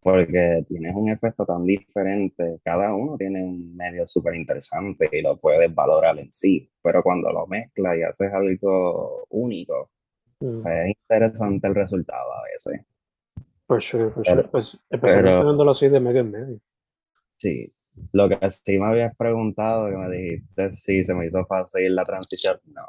porque 0.00 0.64
tienes 0.66 0.96
un 0.96 1.10
efecto 1.10 1.46
tan 1.46 1.64
diferente. 1.64 2.58
Cada 2.64 2.92
uno 2.92 3.16
tiene 3.16 3.44
un 3.44 3.76
medio 3.76 4.04
súper 4.08 4.34
interesante 4.34 5.08
y 5.12 5.22
lo 5.22 5.38
puedes 5.38 5.72
valorar 5.72 6.18
en 6.18 6.32
sí, 6.32 6.68
pero 6.82 7.04
cuando 7.04 7.30
lo 7.30 7.46
mezclas 7.46 7.98
y 7.98 8.02
haces 8.02 8.32
algo 8.32 9.26
único, 9.30 9.90
mm. 10.40 10.62
pues 10.62 10.74
es 10.74 10.88
interesante 10.88 11.68
el 11.68 11.74
resultado 11.74 12.32
a 12.32 12.42
veces. 12.44 12.86
For 13.66 13.82
sure, 13.82 14.10
for 14.10 14.22
Pero, 14.22 14.42
sure. 14.42 14.48
Pues, 14.48 14.78
especialmente 14.90 15.58
pero 15.58 15.70
así 15.70 15.88
de 15.88 16.00
medio 16.00 16.20
en 16.20 16.30
medio. 16.30 16.60
sí, 17.36 17.72
lo 18.12 18.28
que 18.28 18.38
sí 18.50 18.78
me 18.78 18.86
habías 18.86 19.16
preguntado, 19.16 19.88
que 19.88 19.96
me 19.96 20.16
dijiste 20.16 20.70
si 20.72 21.02
se 21.02 21.14
me 21.14 21.26
hizo 21.26 21.44
fácil 21.46 21.94
la 21.94 22.04
transición, 22.04 22.58
no. 22.66 22.82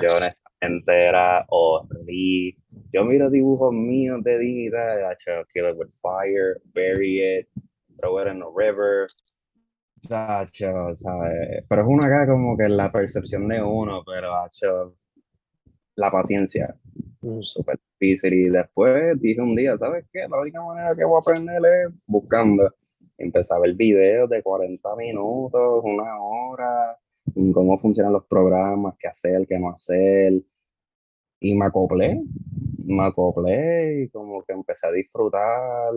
Yo 0.00 0.16
honestamente 0.16 1.06
era 1.08 1.44
horrible. 1.48 2.56
Yo 2.92 3.04
miro 3.04 3.30
dibujos 3.30 3.72
míos 3.72 4.22
de 4.22 4.38
digital, 4.38 5.12
hecho 5.12 5.44
Kill 5.52 5.70
It 5.70 5.76
With 5.76 5.90
Fire, 6.00 6.60
Bury 6.74 7.40
It, 7.40 7.48
Throw 7.98 8.20
It 8.20 8.28
in 8.28 8.42
a 8.42 8.46
River, 8.54 9.06
chacho, 10.08 10.94
¿sabes? 10.94 11.64
Pero 11.68 11.82
es 11.82 11.88
una 11.88 12.06
acá 12.06 12.26
como 12.26 12.56
que 12.56 12.68
la 12.68 12.92
percepción 12.92 13.48
de 13.48 13.62
uno, 13.62 14.02
pero 14.04 14.32
hecho 14.46 14.96
la 15.96 16.10
paciencia, 16.10 16.76
Mm, 17.24 17.40
súper 17.40 17.78
difícil. 17.98 18.34
Y 18.34 18.50
después 18.50 19.20
dije 19.20 19.40
un 19.40 19.56
día, 19.56 19.76
¿sabes 19.78 20.04
qué? 20.12 20.26
La 20.28 20.38
única 20.40 20.62
manera 20.62 20.94
que 20.94 21.04
voy 21.04 21.16
a 21.16 21.20
aprender 21.20 21.56
es 21.56 21.94
buscando. 22.06 22.70
Empecé 23.16 23.54
a 23.54 23.58
ver 23.60 23.74
videos 23.74 24.28
de 24.28 24.42
40 24.42 24.94
minutos, 24.96 25.82
una 25.84 26.20
hora, 26.20 26.98
cómo 27.52 27.78
funcionan 27.78 28.12
los 28.12 28.26
programas, 28.26 28.94
qué 28.98 29.08
hacer, 29.08 29.46
qué 29.46 29.58
no 29.58 29.70
hacer. 29.70 30.34
Y 31.40 31.56
me 31.56 31.66
acoplé, 31.66 32.22
me 32.84 33.06
acoplé 33.06 34.02
y 34.02 34.08
como 34.10 34.42
que 34.44 34.52
empecé 34.54 34.86
a 34.86 34.92
disfrutar, 34.92 35.94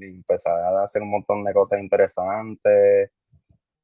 y 0.00 0.04
empecé 0.04 0.50
a 0.50 0.82
hacer 0.82 1.02
un 1.02 1.10
montón 1.10 1.44
de 1.44 1.52
cosas 1.52 1.80
interesantes. 1.80 3.10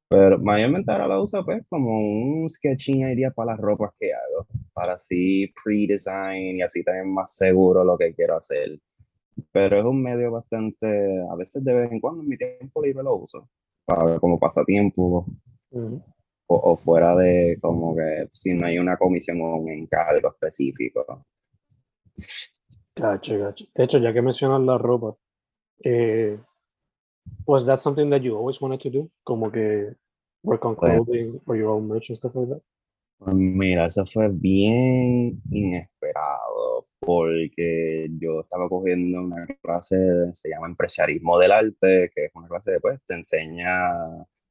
Pero 0.07 0.39
mayormente 0.39 0.91
ahora 0.91 1.07
la 1.07 1.21
uso 1.21 1.43
pues 1.43 1.63
como 1.67 1.97
un 1.99 2.49
sketching 2.49 3.01
idea 3.01 3.31
para 3.31 3.53
las 3.53 3.59
ropas 3.59 3.91
que 3.99 4.13
hago, 4.13 4.47
para 4.73 4.93
así 4.93 5.51
pre-design 5.63 6.57
y 6.57 6.61
así 6.61 6.83
tener 6.83 7.05
más 7.05 7.35
seguro 7.35 7.83
lo 7.83 7.97
que 7.97 8.13
quiero 8.13 8.37
hacer. 8.37 8.79
Pero 9.51 9.79
es 9.79 9.85
un 9.85 10.01
medio 10.01 10.31
bastante, 10.31 10.87
a 11.29 11.35
veces 11.35 11.63
de 11.63 11.73
vez 11.73 11.91
en 11.91 11.99
cuando 11.99 12.21
en 12.21 12.29
mi 12.29 12.37
tiempo 12.37 12.83
libre 12.83 13.03
lo 13.03 13.15
uso, 13.15 13.49
para, 13.83 14.19
como 14.19 14.39
pasatiempo 14.39 15.25
mm. 15.71 15.95
o, 16.47 16.55
o 16.55 16.77
fuera 16.77 17.15
de 17.15 17.57
como 17.59 17.95
que 17.95 18.29
si 18.31 18.53
no 18.53 18.67
hay 18.67 18.77
una 18.77 18.97
comisión 18.97 19.41
o 19.41 19.57
un 19.57 19.71
encargo 19.71 20.29
específico. 20.29 21.25
Gotcha, 22.95 23.37
gotcha. 23.37 23.65
De 23.75 23.83
hecho, 23.83 23.97
ya 23.97 24.13
que 24.13 24.21
mencionas 24.21 24.61
la 24.61 24.77
ropa, 24.77 25.17
eh, 25.83 26.39
was 27.45 27.65
that 27.65 27.79
something 27.79 28.09
that 28.09 28.21
you 28.21 28.35
always 28.35 28.59
wanted 28.61 28.79
to 28.81 28.89
do? 28.89 29.11
Como 29.23 29.51
que 29.51 29.95
work 30.43 30.65
on 30.65 30.75
Pues, 30.75 30.91
clothing 30.91 31.39
or 31.47 31.55
your 31.55 31.69
own 31.69 31.87
merch 31.87 32.09
and 32.09 32.17
stuff 32.17 32.35
like 32.35 32.49
that? 32.49 32.61
pues 33.17 33.35
mira, 33.35 33.85
eso 33.87 34.05
fue 34.05 34.29
bien 34.29 35.41
inesperado 35.49 36.85
porque 36.99 38.07
yo 38.19 38.41
estaba 38.41 38.67
cogiendo 38.67 39.21
una 39.21 39.45
clase, 39.61 39.97
se 40.33 40.49
llama 40.49 40.67
Empresarismo 40.67 41.39
del 41.39 41.51
Arte, 41.51 42.11
que 42.13 42.25
es 42.25 42.31
una 42.35 42.47
clase 42.47 42.73
que 42.73 42.79
pues, 42.79 42.99
te 43.05 43.13
enseña 43.15 43.67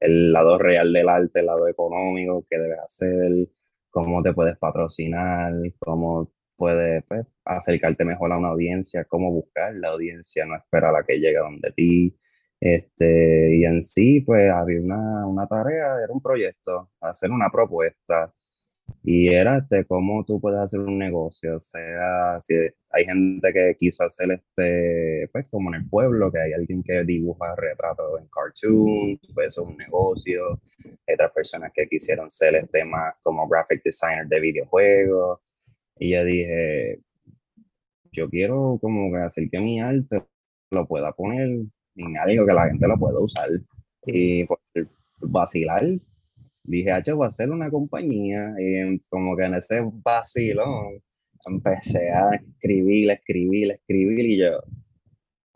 el 0.01 0.33
lado 0.33 0.59
real 0.59 0.93
del 0.93 1.09
arte, 1.09 1.41
el 1.41 1.47
lado 1.47 1.67
económico, 1.69 2.47
qué 2.49 2.59
debes 2.59 2.79
hacer, 2.79 3.49
cómo 3.91 4.23
te 4.23 4.33
puedes 4.33 4.57
patrocinar, 4.59 5.53
cómo 5.79 6.31
puedes 6.57 7.05
pues, 7.09 7.27
acercarte 7.45 8.05
mejor 8.05 8.33
a 8.33 8.39
una 8.39 8.49
audiencia, 8.49 9.05
cómo 9.05 9.31
buscar 9.33 9.75
la 9.75 9.89
audiencia, 9.91 10.47
no 10.47 10.57
esperar 10.57 10.91
a 10.91 11.01
la 11.01 11.05
que 11.05 11.19
llegue 11.19 11.39
donde 11.39 11.73
ti. 11.73 12.17
Este, 12.61 13.57
y 13.57 13.65
en 13.65 13.83
sí, 13.83 14.21
pues 14.23 14.51
había 14.51 14.81
una, 14.81 15.27
una 15.27 15.47
tarea, 15.47 15.99
era 16.03 16.13
un 16.13 16.23
proyecto, 16.23 16.91
hacer 17.01 17.31
una 17.31 17.51
propuesta. 17.51 18.33
Y 19.03 19.29
era 19.29 19.59
este, 19.59 19.85
cómo 19.87 20.25
tú 20.25 20.41
puedes 20.41 20.61
hacer 20.61 20.81
un 20.81 20.99
negocio, 20.99 21.57
o 21.57 21.61
sea, 21.61 22.39
si 22.41 22.55
hay 22.91 23.05
gente 23.05 23.53
que 23.53 23.75
quiso 23.79 24.05
hacer 24.05 24.33
este, 24.33 25.29
pues 25.33 25.49
como 25.49 25.71
en 25.71 25.83
el 25.83 25.89
pueblo, 25.89 26.31
que 26.33 26.41
hay 26.41 26.53
alguien 26.53 26.83
que 26.83 27.03
dibuja 27.05 27.55
retratos 27.57 28.21
en 28.21 28.29
cartoon, 28.29 29.19
pues 29.35 29.49
eso 29.49 29.63
es 29.63 29.69
un 29.69 29.77
negocio, 29.77 30.61
hay 31.07 31.15
otras 31.15 31.33
personas 31.33 31.73
que 31.75 31.87
quisieron 31.89 32.31
ser 32.31 32.57
este 32.57 32.85
más 32.85 33.15
como 33.23 33.49
graphic 33.49 33.83
designer 33.85 34.27
de 34.27 34.41
videojuegos, 34.41 35.41
y 35.99 36.13
yo 36.13 36.25
dije, 36.25 37.01
yo 38.13 38.29
quiero 38.31 38.79
como 38.81 39.11
que 39.13 39.19
hacer 39.19 39.49
que 39.51 39.61
mi 39.61 39.81
arte 39.81 40.25
lo 40.71 40.87
pueda 40.87 41.13
poner 41.13 41.49
en 41.97 42.17
algo 42.19 42.47
que 42.47 42.53
la 42.53 42.69
gente 42.69 42.89
lo 42.89 42.99
pueda 42.99 43.21
usar, 43.21 43.49
y 44.07 44.45
por 44.45 44.59
vacilar 45.21 45.83
dije, 46.65 46.91
yo 47.05 47.17
voy 47.17 47.27
a 47.27 47.29
hacer 47.29 47.51
una 47.51 47.71
compañía 47.71 48.55
y 48.59 48.99
como 49.09 49.37
que 49.37 49.45
en 49.45 49.55
ese 49.55 49.83
vacilón 50.03 51.03
empecé 51.47 52.11
a 52.11 52.35
escribir, 52.35 53.11
escribir, 53.11 53.73
escribir 53.73 54.27
y 54.27 54.39
yo, 54.39 54.61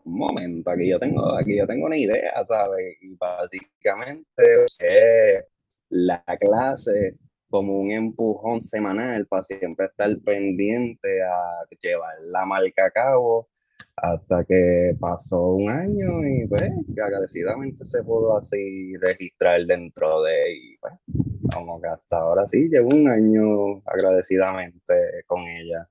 un 0.05 0.17
momento, 0.17 0.69
aquí 0.69 0.87
yo 0.87 0.99
tengo, 0.99 1.35
aquí 1.35 1.57
yo 1.57 1.67
tengo 1.67 1.87
una 1.87 1.97
idea, 1.97 2.45
¿sabes? 2.45 2.97
Y 3.01 3.15
básicamente 3.15 4.43
usé 4.65 5.45
la 5.89 6.23
clase 6.39 7.17
como 7.49 7.79
un 7.79 7.91
empujón 7.91 8.61
semanal 8.61 9.25
para 9.25 9.43
siempre 9.43 9.87
estar 9.87 10.15
pendiente 10.23 11.23
a 11.23 11.65
llevar 11.81 12.15
la 12.27 12.45
marca 12.45 12.85
a 12.85 12.91
cabo 12.91 13.49
hasta 14.01 14.43
que 14.45 14.95
pasó 14.99 15.41
un 15.53 15.69
año 15.69 16.25
y 16.25 16.47
pues 16.47 16.71
agradecidamente 17.01 17.85
se 17.85 18.03
pudo 18.03 18.37
así 18.37 18.95
registrar 18.97 19.65
dentro 19.65 20.21
de 20.23 20.55
y 20.55 20.77
pues 20.77 20.93
como 21.53 21.81
que 21.81 21.87
hasta 21.87 22.17
ahora 22.19 22.47
sí 22.47 22.67
llevo 22.69 22.89
un 22.95 23.09
año 23.09 23.81
agradecidamente 23.85 25.23
con 25.25 25.41
ella. 25.41 25.89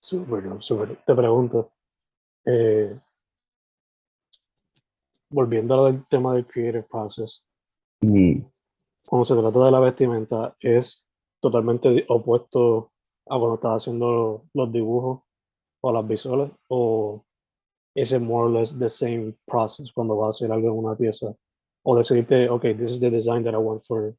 Súper, 0.00 0.44
súper. 0.60 0.96
Te 1.04 1.14
pregunto, 1.14 1.72
eh, 2.44 2.98
volviendo 5.30 5.86
al 5.86 6.06
tema 6.08 6.34
del 6.34 6.46
creative 6.46 6.86
process, 6.88 7.42
Mm, 8.00 8.42
cuando 9.08 9.24
se 9.24 9.34
trata 9.34 9.64
de 9.64 9.70
la 9.72 9.80
vestimenta, 9.80 10.56
¿es 10.60 11.04
totalmente 11.40 12.04
opuesto 12.08 12.92
a 13.26 13.38
cuando 13.38 13.54
estás 13.56 13.82
haciendo 13.82 14.44
los 14.54 14.72
dibujos 14.72 15.22
o 15.80 15.92
las 15.92 16.06
visuales? 16.06 16.50
¿O 16.68 17.22
es 17.94 18.12
more 18.20 18.46
or 18.46 18.50
less 18.50 18.78
the 18.78 18.88
same 18.88 19.34
process 19.46 19.92
cuando 19.92 20.16
vas 20.16 20.26
a 20.26 20.30
hacer 20.30 20.52
algo 20.52 20.68
en 20.68 20.84
una 20.84 20.96
pieza? 20.96 21.34
O 21.84 21.96
decirte, 21.96 22.48
ok, 22.48 22.62
this 22.76 22.90
is 22.90 23.00
the 23.00 23.10
design 23.10 23.44
that 23.44 23.54
I 23.54 23.58
want 23.58 23.82
for 23.86 24.14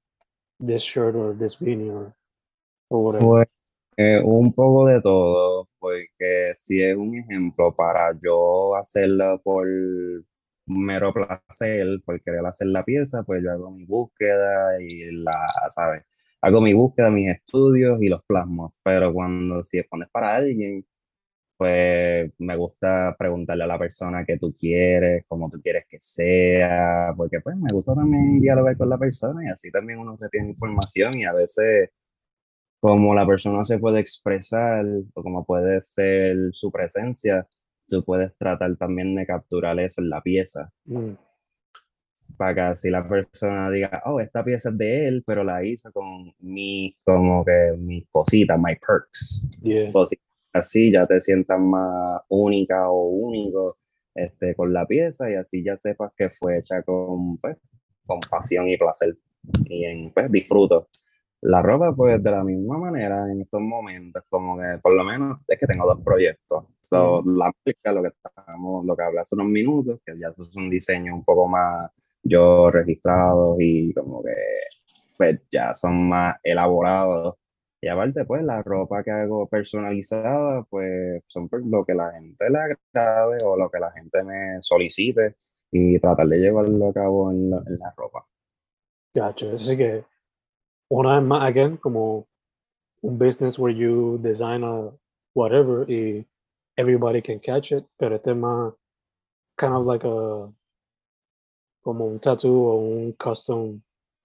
this 0.60 0.84
shirt 0.84 1.16
or 1.16 1.36
this 1.38 1.56
beanie 1.60 1.92
or, 1.92 2.14
or 2.90 3.04
whatever. 3.04 3.26
Pues 3.26 3.48
eh, 3.98 4.22
un 4.24 4.54
poco 4.54 4.86
de 4.86 5.02
todo, 5.02 5.68
porque 5.78 6.54
si 6.56 6.82
es 6.82 6.96
un 6.96 7.16
ejemplo 7.16 7.76
para 7.76 8.18
yo 8.22 8.76
hacerlo 8.76 9.42
por 9.44 9.68
mero 10.66 11.14
placer, 11.14 12.02
por 12.06 12.22
querer 12.22 12.46
hacer 12.46 12.68
la 12.68 12.86
pieza, 12.86 13.24
pues 13.24 13.44
yo 13.44 13.52
hago 13.52 13.72
mi 13.72 13.86
búsqueda 13.86 14.82
y 14.82 15.12
la, 15.12 15.48
¿sabes? 15.70 16.04
Hago 16.42 16.62
mi 16.62 16.74
búsqueda, 16.74 17.12
mis 17.12 17.30
estudios 17.30 18.02
y 18.02 18.08
los 18.08 18.24
plasmos, 18.26 18.72
pero 18.84 19.14
cuando 19.14 19.64
si 19.64 19.84
pones 19.84 20.10
para 20.10 20.36
alguien, 20.36 20.86
pues 21.60 22.32
me 22.38 22.56
gusta 22.56 23.14
preguntarle 23.20 23.66
a 23.66 23.68
la 23.68 23.78
persona 23.78 24.24
qué 24.26 24.38
tú 24.38 24.56
quieres, 24.58 25.26
cómo 25.28 25.50
tú 25.50 25.62
quieres 25.62 25.84
que 25.90 25.98
sea, 26.00 27.14
porque 27.18 27.42
pues 27.42 27.58
me 27.58 27.70
gusta 27.74 27.94
también 27.94 28.40
dialogar 28.40 28.78
con 28.78 28.90
la 28.90 28.98
persona 28.98 29.44
y 29.44 29.50
así 29.50 29.70
también 29.70 30.00
uno 30.00 30.18
retiene 30.18 30.52
información 30.52 31.20
y 31.20 31.26
a 31.26 31.34
veces 31.34 31.90
como 32.80 33.14
la 33.14 33.28
persona 33.28 33.66
se 33.66 33.78
puede 33.78 34.00
expresar 34.00 34.86
o 35.14 35.22
como 35.22 35.44
puede 35.46 35.82
ser 35.82 36.38
su 36.54 36.72
presencia, 36.72 37.46
tú 37.90 38.06
puedes 38.06 38.34
tratar 38.38 38.78
también 38.78 39.14
de 39.16 39.26
capturar 39.26 39.78
eso 39.82 40.00
en 40.00 40.10
la 40.12 40.22
pieza. 40.22 40.72
Mm, 40.86 41.12
Para 42.38 42.56
que 42.56 42.62
así 42.62 42.90
la 42.90 43.06
persona 43.06 43.70
diga, 43.70 44.02
oh, 44.06 44.22
esta 44.22 44.46
pieza 44.46 44.70
es 44.70 44.78
de 44.78 45.10
él, 45.10 45.24
pero 45.28 45.44
la 45.44 45.62
hizo 45.66 45.92
con 45.92 46.34
mi, 46.40 46.96
como 47.04 47.44
que 47.44 47.76
mis 47.78 48.08
cositas, 48.10 48.58
my 48.58 48.78
perks. 48.78 49.46
yeah. 49.62 49.92
Cositas 49.92 50.29
así 50.60 50.92
ya 50.92 51.06
te 51.08 51.22
sientas 51.22 51.60
más 51.60 52.22
única 52.30 52.90
o 52.90 53.10
único 53.10 53.78
este, 54.16 54.56
con 54.56 54.74
la 54.74 54.86
pieza 54.86 55.30
y 55.32 55.36
así 55.36 55.64
ya 55.64 55.78
sepas 55.78 56.12
que 56.16 56.30
fue 56.30 56.60
hecha 56.60 56.84
con, 56.84 57.38
pues, 57.38 57.58
con 58.06 58.20
pasión 58.30 58.68
y 58.68 58.78
placer 58.78 59.18
y 59.66 59.86
en, 59.86 60.12
pues, 60.14 60.32
disfruto. 60.32 60.88
La 61.42 61.62
ropa, 61.62 61.96
pues, 61.96 62.22
de 62.22 62.32
la 62.32 62.44
misma 62.44 62.78
manera 62.78 63.32
en 63.32 63.42
estos 63.42 63.62
momentos, 63.62 64.24
como 64.30 64.58
que 64.58 64.78
por 64.82 64.94
lo 64.94 65.06
menos 65.06 65.40
es 65.48 65.58
que 65.58 65.68
tengo 65.68 65.86
dos 65.86 66.02
proyectos. 66.04 66.66
So, 66.82 67.24
la 67.26 67.46
marca, 67.66 67.94
lo 67.94 68.02
que 68.04 68.10
estamos, 68.10 68.86
lo 68.86 68.96
que 68.96 69.04
hablé 69.04 69.20
hace 69.22 69.36
unos 69.36 69.48
minutos, 69.48 70.00
que 70.06 70.20
ya 70.20 70.30
es 70.30 70.56
un 70.56 70.70
diseño 70.70 71.16
un 71.16 71.24
poco 71.24 71.48
más 71.48 71.92
yo 72.24 72.70
registrado 72.72 73.56
y 73.60 73.94
como 73.94 74.22
que 74.24 74.34
pues 75.18 75.42
ya 75.52 75.74
son 75.74 76.10
más 76.10 76.38
elaborados. 76.44 77.36
Y 77.82 77.88
aparte, 77.88 78.26
pues 78.26 78.44
la 78.44 78.62
ropa 78.62 79.04
que 79.04 79.12
hago 79.12 79.48
personalizada, 79.48 80.64
pues 80.64 81.24
son 81.28 81.48
por 81.48 81.66
lo 81.66 81.84
que 81.84 81.94
la 81.94 82.12
gente 82.12 82.50
le 82.50 82.58
agrade 82.60 83.38
o 83.46 83.58
lo 83.58 83.70
que 83.70 83.80
la 83.80 83.92
gente 83.92 84.22
me 84.24 84.62
solicite 84.62 85.36
y 85.72 85.98
tratar 86.00 86.28
de 86.28 86.38
llevarlo 86.38 86.90
a 86.90 86.94
cabo 86.94 87.32
en 87.32 87.50
la, 87.50 87.58
en 87.66 87.80
la 87.80 87.94
ropa. 87.96 88.26
Gotcha. 89.16 89.54
Así 89.54 89.78
que 89.78 90.04
una 90.90 91.20
vez 91.20 91.28
más, 91.28 91.44
again, 91.44 91.78
como 91.78 92.28
un 93.02 93.18
business 93.18 93.58
where 93.58 93.74
you 93.74 94.18
design 94.22 94.64
a 94.64 94.92
whatever 95.34 95.90
y 95.90 96.26
everybody 96.76 97.22
can 97.22 97.40
catch 97.40 97.72
it, 97.72 97.86
pero 97.98 98.16
este 98.16 98.32
es 98.32 98.38
más 98.38 98.74
kind 99.58 99.74
of 99.74 99.86
like 99.86 100.06
a 100.06 100.52
como 101.82 102.06
un 102.06 102.20
tattoo 102.20 102.50
o 102.50 102.76
un 102.78 103.14
custom 103.14 103.82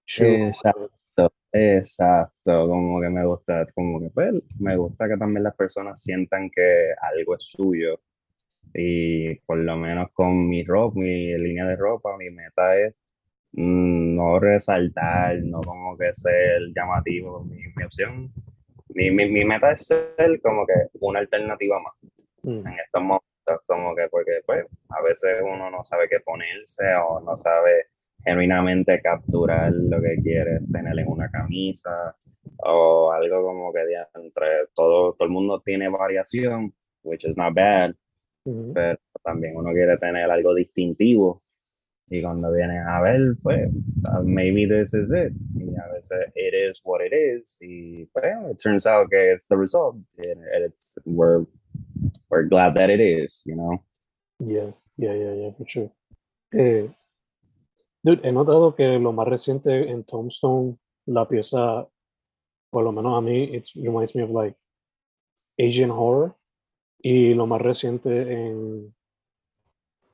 shoe. 0.07 0.47
Exacto. 0.47 0.91
Exacto, 1.57 2.67
como 2.69 3.01
que 3.01 3.09
me 3.11 3.25
gusta, 3.25 3.65
como 3.75 4.01
que 4.01 4.11
pues, 4.11 4.33
me 4.59 4.77
gusta 4.77 5.09
que 5.09 5.17
también 5.17 5.45
las 5.45 5.55
personas 5.55 6.03
sientan 6.03 6.51
que 6.51 6.89
algo 7.01 7.37
es 7.37 7.45
suyo. 7.45 8.01
Y 8.75 9.37
por 9.41 9.59
lo 9.59 9.77
menos 9.77 10.11
con 10.15 10.49
mi 10.49 10.65
ropa, 10.65 10.99
mi 11.01 11.35
línea 11.37 11.67
de 11.67 11.77
ropa, 11.77 12.17
mi 12.19 12.31
meta 12.31 12.79
es 12.79 12.95
mm, 13.53 14.17
no 14.17 14.41
resaltar, 14.41 15.39
no 15.45 15.61
como 15.63 15.97
que 15.99 16.15
ser 16.15 16.63
llamativo, 16.77 17.45
mi, 17.45 17.59
mi 17.77 17.85
opción, 17.85 18.33
mi, 18.91 19.11
mi, 19.11 19.31
mi 19.31 19.45
meta 19.45 19.73
es 19.73 19.87
ser 19.89 20.41
como 20.43 20.67
que 20.67 20.75
una 21.01 21.21
alternativa 21.21 21.81
más 21.81 21.95
Mm, 22.43 22.67
en 22.67 22.75
estos 22.79 23.03
momentos, 23.03 23.61
como 23.67 23.95
que 23.95 24.09
porque 24.11 24.41
pues 24.47 24.67
a 24.91 25.03
veces 25.03 25.37
uno 25.43 25.71
no 25.71 25.85
sabe 25.85 26.09
qué 26.09 26.21
ponerse 26.21 26.85
o 26.97 27.21
no 27.21 27.37
sabe 27.37 27.87
genuinamente 28.25 29.01
capturar 29.01 29.73
lo 29.73 30.01
que 30.01 30.17
quiere 30.23 30.61
tener 30.73 30.99
en 30.99 31.09
una 31.09 31.31
camisa 31.31 32.17
o 32.65 33.13
algo 33.13 33.43
como 33.43 33.73
que 33.73 33.81
entre 34.15 34.47
todo, 34.75 35.15
todo 35.15 35.27
el 35.27 35.31
mundo 35.31 35.63
tiene 35.65 35.89
variación, 35.89 36.75
which 37.03 37.25
is 37.25 37.37
not 37.37 37.55
bad, 37.55 37.95
ujú. 38.45 38.73
pero 38.73 38.99
también 39.23 39.57
uno 39.57 39.73
quiere 39.73 39.97
tener 39.99 40.31
algo 40.31 40.55
distintivo 40.55 41.45
y 42.09 42.23
cuando 42.23 42.53
vienen 42.53 42.87
a 42.87 43.01
ver, 43.01 43.37
pues, 43.43 43.71
uh, 44.09 44.23
maybe 44.23 44.67
this 44.67 44.93
is 44.93 45.11
it. 45.13 45.33
Y 45.55 45.75
a 45.75 45.93
veces 45.93 46.31
it 46.35 46.55
is 46.55 46.81
what 46.85 47.01
it 47.01 47.13
is. 47.13 47.59
Y 47.61 48.07
pues, 48.13 48.27
it 48.51 48.59
turns 48.63 48.87
out 48.87 49.09
que 49.11 49.33
it's 49.33 49.47
the 49.49 49.57
result. 49.57 49.97
And 50.19 50.65
it's, 50.65 50.99
we're, 51.07 51.47
we're 52.29 52.45
glad 52.45 52.75
that 52.75 52.91
it 52.91 53.01
is, 53.01 53.43
you 53.47 53.57
know? 53.57 53.83
Yeah, 54.39 54.73
yeah, 54.99 55.15
yeah, 55.15 55.33
yeah, 55.33 55.51
for 55.57 55.67
sure. 55.67 55.91
Eh, 56.53 56.89
dude, 58.05 58.21
he 58.23 58.31
notado 58.33 58.75
que 58.77 58.99
lo 59.01 59.13
más 59.13 59.27
reciente 59.27 59.91
en 59.91 60.05
Tombstone, 60.05 60.79
la 61.07 61.27
pieza, 61.27 61.89
por 62.71 62.85
lo 62.85 62.93
menos 62.93 63.17
a 63.19 63.21
mí, 63.21 63.45
it 63.45 63.67
reminds 63.75 64.15
me 64.15 64.23
of 64.23 64.31
like 64.31 64.57
Asian 65.59 65.91
horror. 65.91 66.37
Y 67.01 67.35
lo 67.35 67.47
más 67.47 67.61
reciente 67.61 68.33
en, 68.33 68.95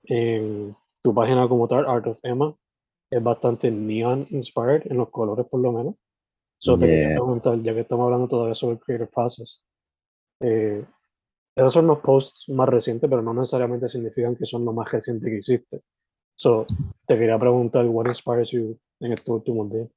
en 0.05 0.76
tu 1.03 1.14
página 1.14 1.48
como 1.48 1.68
tal, 1.68 1.87
Art 1.87 2.07
of 2.07 2.18
Emma, 2.24 2.57
es 3.11 3.22
bastante 3.22 3.70
neon 3.70 4.26
inspired 4.31 4.83
en 4.90 4.96
los 4.98 5.11
colores 5.11 5.46
por 5.46 5.61
lo 5.61 5.72
menos. 5.72 5.94
So 6.59 6.79
te 6.79 6.87
quería 6.87 7.09
Yeah. 7.09 7.14
preguntar, 7.14 7.62
ya 7.62 7.74
que 7.74 7.81
estamos 7.81 8.05
hablando 8.05 8.29
todavía 8.29 8.55
sobre 8.55 8.74
el 8.74 8.81
creative 8.81 9.09
process, 9.09 9.62
eh, 10.40 10.85
esos 11.57 11.72
son 11.72 11.87
los 11.87 11.98
posts 12.00 12.48
más 12.50 12.68
recientes, 12.68 13.09
pero 13.11 13.22
no 13.22 13.35
necesariamente 13.35 13.88
significan 13.88 14.37
que 14.37 14.46
son 14.46 14.64
los 14.64 14.74
más 14.74 14.90
recientes 14.90 15.29
que 15.31 15.38
hiciste. 15.38 15.83
So, 16.42 16.64
te 17.07 17.18
quería 17.18 17.38
preguntar, 17.38 17.85
what 17.85 18.07
inspires 18.07 18.50
you 18.50 18.79
en 19.00 19.12
estos 19.12 19.29
últimos 19.29 19.70
días? 19.70 19.88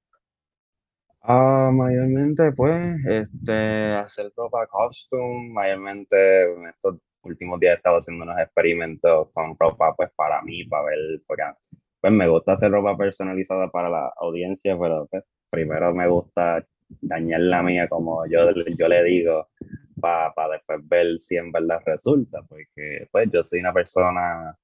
Ah, 1.22 1.70
mayormente, 1.72 2.52
pues, 2.54 2.76
este, 3.08 3.94
hacer 3.94 4.30
ropa 4.36 4.68
custom, 4.68 5.54
mayormente 5.54 6.52
en 6.52 6.68
estos 6.68 6.98
últimos 7.22 7.62
días 7.62 7.76
he 7.76 7.78
estado 7.78 7.96
haciendo 7.96 8.26
unos 8.26 8.38
experimentos 8.40 9.30
con 9.34 9.56
ropa, 9.58 9.96
pues, 9.96 10.10
para 10.18 10.42
mí, 10.42 10.66
para 10.66 10.84
ver, 10.88 11.22
porque, 11.26 11.44
pues, 12.02 12.12
me 12.12 12.28
gusta 12.28 12.52
hacer 12.52 12.72
ropa 12.72 12.98
personalizada 12.98 13.70
para 13.70 13.90
la 13.90 14.12
audiencia, 14.18 14.78
pero, 14.78 15.08
pues, 15.10 15.24
primero 15.50 15.94
me 15.96 16.10
gusta 16.10 16.66
dañar 17.00 17.40
la 17.40 17.64
mía, 17.64 17.88
como 17.88 18.26
yo, 18.26 18.52
yo 18.78 18.88
le 18.90 19.02
digo, 19.06 19.48
para 20.02 20.34
después 20.52 20.80
ver 20.90 21.18
si 21.20 21.38
en 21.38 21.54
verdad 21.54 21.80
resulta, 21.86 22.42
porque, 22.50 23.08
pues, 23.14 23.30
yo 23.32 23.42
soy 23.44 23.62
una 23.62 23.72
persona, 23.72 24.58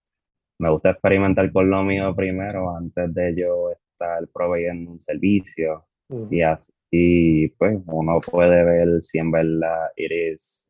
me 0.60 0.70
gusta 0.70 0.92
experimentar 0.92 1.52
con 1.52 1.70
lo 1.70 1.84
mío 1.84 2.14
primero, 2.16 2.76
antes 2.76 3.14
de 3.14 3.34
yo 3.36 3.72
estar 3.72 4.28
proveyendo 4.34 4.92
un 4.92 5.02
servicio. 5.02 5.86
Y 6.32 6.42
así, 6.42 7.54
pues, 7.58 7.80
uno 7.86 8.20
puede 8.20 8.64
ver 8.64 9.02
si 9.04 9.20
en 9.20 9.32
verdad 9.32 9.90
it 9.96 10.12
is. 10.12 10.68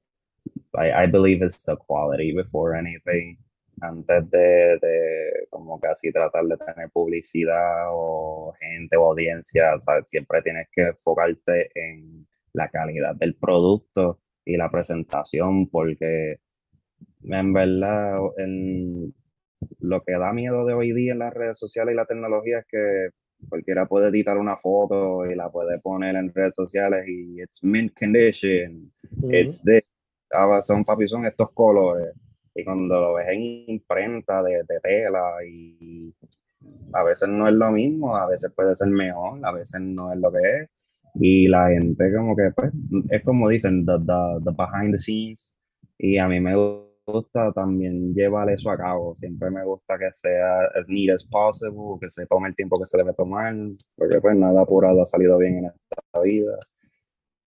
I, 0.74 1.06
I 1.06 1.08
believe 1.08 1.44
it's 1.44 1.64
the 1.66 1.78
quality 1.78 2.34
before 2.34 2.78
anything. 2.78 3.38
Antes 3.82 4.30
de, 4.30 4.78
de 4.82 5.48
como 5.50 5.80
casi 5.80 6.12
tratar 6.12 6.44
de 6.46 6.58
tener 6.58 6.90
publicidad 6.92 7.88
o 7.92 8.54
gente 8.60 8.98
o 8.98 9.12
audiencia, 9.12 9.72
siempre 10.06 10.42
tienes 10.42 10.68
que 10.74 10.82
enfocarte 10.88 11.70
en 11.74 12.28
la 12.52 12.68
calidad 12.70 13.16
del 13.16 13.36
producto 13.36 14.20
y 14.44 14.58
la 14.58 14.70
presentación, 14.70 15.70
porque 15.70 16.40
en 17.24 17.54
verdad, 17.54 18.20
en 18.38 19.14
lo 19.80 20.02
que 20.04 20.14
da 20.14 20.34
miedo 20.34 20.66
de 20.66 20.74
hoy 20.74 20.94
día 20.94 21.14
en 21.14 21.20
las 21.20 21.34
redes 21.34 21.58
sociales 21.58 21.94
y 21.94 21.96
la 21.96 22.06
tecnología 22.06 22.60
es 22.60 22.66
que 22.66 23.10
cualquiera 23.48 23.86
puede 23.86 24.10
editar 24.10 24.38
una 24.38 24.58
foto 24.58 25.26
y 25.26 25.36
la 25.36 25.50
puede 25.50 25.80
poner 25.80 26.16
en 26.16 26.34
redes 26.34 26.56
sociales 26.56 27.06
y 27.08 27.42
it's 27.42 27.64
mint 27.64 27.94
condition, 27.98 28.92
ujú, 29.12 29.34
it's 29.34 29.64
this, 29.64 29.82
ah, 30.32 30.62
son 30.62 30.84
papi, 30.84 31.08
son 31.08 31.26
estos 31.26 31.52
colores. 31.54 32.14
Y 32.54 32.64
cuando 32.64 33.00
lo 33.00 33.14
ves 33.14 33.28
en 33.30 33.42
imprenta 33.68 34.44
de, 34.44 34.64
de 34.68 34.80
tela 34.82 35.22
y 35.48 36.14
a 36.94 37.04
veces 37.04 37.30
no 37.30 37.48
es 37.48 37.54
lo 37.54 37.72
mismo, 37.72 38.16
a 38.16 38.28
veces 38.28 38.52
puede 38.54 38.76
ser 38.76 38.90
mejor, 38.90 39.40
a 39.46 39.52
veces 39.52 39.80
no 39.82 40.12
es 40.12 40.20
lo 40.20 40.32
que 40.32 40.40
es. 40.40 40.70
Y 41.16 41.48
la 41.48 41.70
gente 41.70 42.14
como 42.14 42.36
que, 42.36 42.52
pues, 42.56 42.72
es 43.10 43.24
como 43.24 43.50
dicen, 43.50 43.86
the, 43.86 43.94
the, 44.06 44.44
the 44.44 44.52
behind 44.52 44.94
the 44.94 44.98
scenes. 44.98 45.56
Y 45.98 46.18
a 46.18 46.28
mí 46.28 46.40
me 46.40 46.56
gusta 46.56 46.89
también 47.54 48.14
llevar 48.14 48.50
eso 48.50 48.70
a 48.72 48.78
cabo. 48.78 49.16
Siempre 49.16 49.50
me 49.52 49.64
gusta 49.64 49.98
que 49.98 50.12
sea 50.12 50.66
as 50.76 50.90
neat 50.90 51.16
as 51.16 51.26
possible, 51.26 51.98
que 52.02 52.10
se 52.10 52.26
tome 52.26 52.50
el 52.50 52.56
tiempo 52.56 52.80
que 52.80 52.86
se 52.86 52.98
debe 52.98 53.14
tomar, 53.14 53.54
porque 53.96 54.20
pues 54.22 54.36
nada 54.36 54.62
apurado 54.62 55.02
ha 55.02 55.06
salido 55.06 55.38
bien 55.38 55.58
en 55.60 55.66
esta 55.66 56.22
vida. 56.22 56.58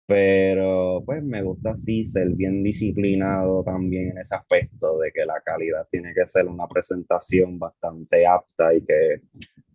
pero 0.09 1.03
pues 1.05 1.23
me 1.23 1.43
gusta 1.43 1.73
así 1.73 2.03
ser 2.05 2.31
bien 2.31 2.63
disciplinado 2.63 3.63
también 3.63 4.11
en 4.13 4.19
ese 4.19 4.37
aspecto 4.37 4.99
de 4.99 5.13
que 5.13 5.27
la 5.27 5.41
calidad 5.43 5.87
tiene 5.91 6.15
que 6.15 6.27
ser 6.27 6.47
una 6.49 6.67
presentación 6.67 7.59
bastante 7.59 8.27
apta 8.27 8.75
y 8.75 8.83
que 8.83 9.21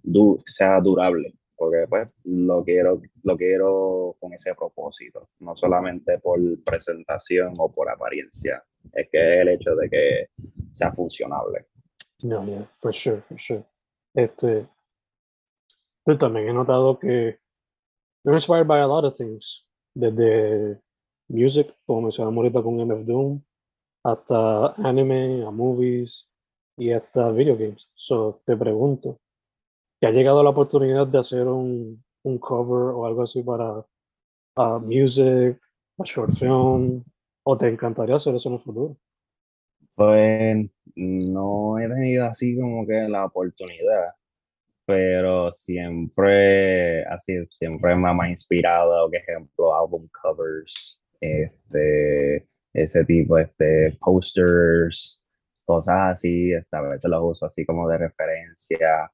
du 0.02 0.42
sea 0.46 0.80
durable, 0.82 1.36
porque 1.56 1.86
pues 1.88 2.10
lo 2.24 2.64
quiero, 2.64 3.00
lo 3.24 3.38
quiero 3.38 4.16
con 4.20 4.34
ese 4.34 4.56
propósito, 4.56 5.28
no 5.40 5.56
solamente 5.56 6.18
por 6.18 6.40
presentación 6.64 7.54
o 7.60 7.72
por 7.72 7.90
apariencia, 7.90 8.64
es 8.92 9.10
que 9.10 9.42
el 9.42 9.50
hecho 9.50 9.76
de 9.76 9.90
que 9.90 10.28
sea 10.72 10.92
funcionable. 10.92 11.66
No, 12.24 12.46
yeah, 12.46 12.66
for 12.82 12.94
sure, 12.94 13.22
for 13.22 13.40
sure. 13.40 13.64
Este, 14.14 14.68
yo 16.06 16.18
también 16.18 16.50
he 16.50 16.54
notado 16.54 16.98
que 17.00 17.40
you're 18.24 18.36
inspired 18.36 18.68
by 18.68 18.80
a 18.80 18.88
lot 18.88 19.06
of 19.06 19.16
things 19.16 19.66
desde 19.94 20.82
music, 21.28 21.76
como 21.86 22.02
mencionamos 22.02 22.38
ahorita 22.38 22.62
con 22.62 22.80
MF 22.80 23.06
Doom, 23.06 23.42
hasta 24.04 24.74
anime, 24.88 25.46
a 25.46 25.52
movies 25.52 26.28
y 26.78 26.92
hasta 26.92 27.32
video 27.32 27.58
games. 27.58 27.90
So, 27.96 28.42
te 28.46 28.56
pregunto, 28.56 29.20
¿te 30.00 30.08
ha 30.08 30.12
llegado 30.12 30.44
la 30.44 30.50
oportunidad 30.50 31.08
de 31.08 31.20
hacer 31.20 31.48
un, 31.48 32.04
un 32.24 32.38
cover 32.38 32.94
o 32.96 33.06
algo 33.06 33.24
así 33.24 33.42
para 33.42 33.86
uh, 34.58 34.80
music, 34.80 35.60
a 36.00 36.04
short 36.04 36.34
film, 36.34 37.04
o 37.44 37.58
te 37.58 37.68
encantaría 37.68 38.16
hacer 38.16 38.36
eso 38.36 38.50
en 38.50 38.56
el 38.56 38.62
futuro? 38.62 38.98
Pues 39.96 40.70
no 40.96 41.78
he 41.78 41.88
tenido 41.88 42.26
así 42.26 42.58
como 42.58 42.86
que 42.88 43.08
la 43.08 43.26
oportunidad 43.26 44.14
pero 44.86 45.52
siempre, 45.54 47.04
así, 47.06 47.46
siempre 47.52 47.96
me 47.96 48.10
ha 48.10 48.30
inspirado, 48.30 49.08
por 49.10 49.16
ejemplo, 49.16 49.76
album 49.76 50.10
covers, 50.22 51.02
este, 51.22 52.48
ese 52.74 53.06
tipo, 53.06 53.38
este, 53.38 53.98
posters, 54.00 55.24
cosas 55.66 56.12
así, 56.12 56.52
a 56.54 56.82
veces 56.82 57.10
los 57.10 57.22
uso 57.24 57.46
así 57.46 57.66
como 57.66 57.88
de 57.88 57.98
referencia, 57.98 59.10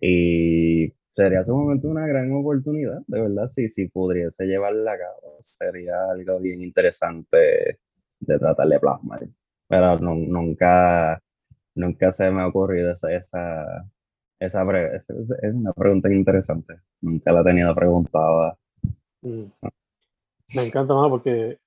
y 0.00 0.92
sería 1.18 1.42
sumamente 1.42 1.88
una 1.88 2.06
gran 2.06 2.30
oportunidad, 2.32 3.00
de 3.08 3.22
verdad, 3.22 3.48
si, 3.48 3.68
si 3.68 3.88
pudiese 3.88 4.46
llevarla 4.46 4.92
a 4.92 4.98
cabo, 4.98 5.38
sería 5.40 6.10
algo 6.12 6.38
bien 6.38 6.62
interesante 6.62 7.80
de 8.20 8.38
tratar 8.38 8.68
de 8.68 8.78
plasmar, 8.78 9.28
pero 9.66 9.98
nunca, 9.98 11.20
nunca 11.74 12.12
se 12.12 12.30
me 12.30 12.42
ha 12.42 12.46
ocurrido 12.46 12.92
esa, 12.92 13.12
esa 13.12 13.84
esa, 14.38 14.62
es 14.92 15.52
una 15.52 15.72
pregunta 15.72 16.12
interesante. 16.12 16.74
Nunca 17.00 17.32
la 17.32 17.40
he 17.40 17.44
tenido 17.44 17.74
preguntada. 17.74 18.56
Mm. 19.22 19.46
Me 20.54 20.66
encanta 20.66 20.94
más 20.94 21.10
porque, 21.10 21.58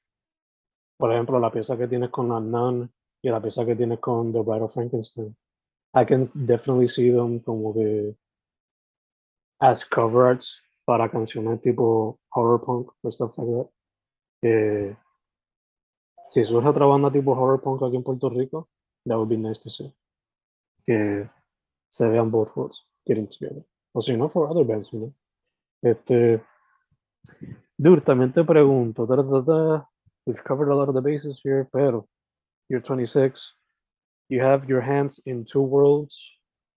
por 0.97 1.11
ejemplo, 1.11 1.37
la 1.37 1.51
pieza 1.51 1.77
que 1.77 1.89
tienes 1.89 2.09
con 2.09 2.31
Adnan 2.31 2.89
y 3.21 3.29
la 3.29 3.41
pieza 3.41 3.65
que 3.65 3.75
tienes 3.75 3.99
con 3.99 4.31
The 4.31 4.39
Bride 4.39 4.61
of 4.61 4.73
Frankenstein, 4.73 5.35
I 5.93 6.05
can 6.05 6.29
definitely 6.33 6.87
see 6.87 7.11
them 7.11 7.39
como 7.39 7.73
que 7.73 8.15
as 9.61 9.85
cover 9.85 10.25
arts 10.25 10.59
para 10.85 11.09
canciones 11.09 11.61
tipo 11.61 12.19
horror 12.31 12.59
punk 12.59 12.89
o 13.03 13.11
stuff 13.11 13.37
like 13.37 13.51
that. 13.51 13.69
Que 14.41 14.97
si 16.29 16.43
surge 16.43 16.67
otra 16.67 16.85
banda 16.85 17.11
tipo 17.11 17.35
horror 17.35 17.61
punk 17.61 17.81
aquí 17.83 17.95
en 17.95 18.03
Puerto 18.03 18.29
Rico, 18.29 18.67
that 19.05 19.17
would 19.17 19.29
be 19.29 19.37
nice 19.37 19.59
to 19.59 19.69
see. 19.69 19.93
Que 20.85 21.29
se 21.91 22.09
vean 22.09 22.29
both 22.29 22.55
worlds 22.55 22.85
getting 23.05 23.27
together. 23.27 23.63
O 23.93 24.01
si 24.01 24.15
no, 24.15 24.29
for 24.29 24.49
other 24.49 24.63
bands, 24.63 24.89
you. 24.91 25.13
Este, 25.83 26.41
también 28.05 28.33
te 28.33 28.43
pregunto, 28.43 29.07
we've 30.25 30.43
covered 30.43 30.69
a 30.69 30.75
lot 30.75 30.87
of 30.87 30.95
the 30.95 31.01
bases 31.01 31.39
here, 31.43 31.67
pero 31.73 32.07
you're 32.69 32.79
26, 32.79 33.53
you 34.29 34.39
have 34.39 34.69
your 34.69 34.81
hands 34.81 35.19
in 35.25 35.43
two 35.43 35.61
worlds, 35.61 36.15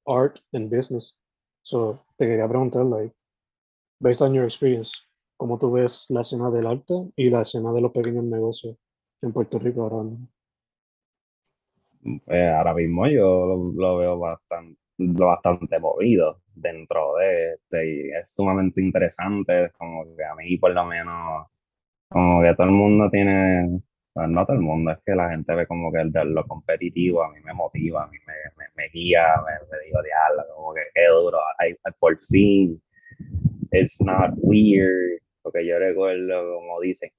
art 0.07 0.41
and 0.53 0.71
business. 0.71 1.13
So, 1.63 2.01
te 2.17 2.27
quería 2.27 2.49
preguntar, 2.49 2.85
like, 2.85 3.15
based 4.01 4.23
on 4.23 4.35
your 4.35 4.45
experience, 4.45 4.93
¿cómo 5.37 5.59
tú 5.59 5.73
ves 5.73 6.07
la 6.09 6.21
escena 6.21 6.51
del 6.51 6.67
arte 6.67 6.95
y 7.17 7.31
la 7.31 7.43
escena 7.43 7.73
de 7.73 7.81
los 7.81 7.93
pequeños 7.93 8.25
negocios 8.25 8.77
en 9.23 9.33
Puerto 9.33 9.59
Rico 9.59 9.83
ahora 9.83 10.03
mismo? 10.05 10.29
Eh, 12.27 12.49
ahora 12.49 12.75
mismo 12.75 13.07
yo 13.07 13.47
lo, 13.47 13.73
lo 13.73 13.97
veo 13.97 14.19
bastante 14.19 14.79
bastante 14.97 15.79
movido 15.81 16.41
dentro 16.55 17.17
de 17.17 17.55
este 17.55 17.87
y 17.87 18.11
es 18.13 18.33
sumamente 18.33 18.81
interesante, 18.81 19.71
como 19.77 20.05
que 20.17 20.25
a 20.25 20.35
mí 20.35 20.57
por 20.59 20.73
lo 20.73 20.85
menos, 20.85 21.47
como 22.09 22.43
que 22.43 22.55
todo 22.55 22.67
el 22.67 22.73
mundo 22.73 23.11
tiene, 23.11 23.81
no 24.15 24.47
todo 24.47 24.57
el 24.57 24.63
mundo, 24.63 24.93
es 24.93 24.99
que 25.05 25.15
la 25.15 25.31
gente 25.31 25.55
ve 25.55 25.67
como 25.67 25.91
que 25.93 26.01
el, 26.01 26.13
lo 26.33 26.45
competitivo 26.45 27.23
a 27.23 27.33
mí 27.33 27.41
me 27.45 27.53
motiva, 27.53 28.05
a 28.05 28.07
mí 28.07 28.19
me, 28.27 28.65
me, 28.77 28.89
guía, 28.91 29.27
me, 29.45 29.53
me 29.71 29.85
digo, 29.85 30.03
diablo, 30.03 30.43
como 30.55 30.75
que 30.75 30.83
qué 30.95 31.07
duro, 31.09 31.39
por 31.99 32.17
fin, 32.23 32.81
it's 33.73 34.01
not 34.01 34.31
weird, 34.37 35.21
porque 35.43 35.67
yo 35.67 35.79
recuerdo 35.79 36.55
como 36.57 36.81
dicen, 36.81 37.11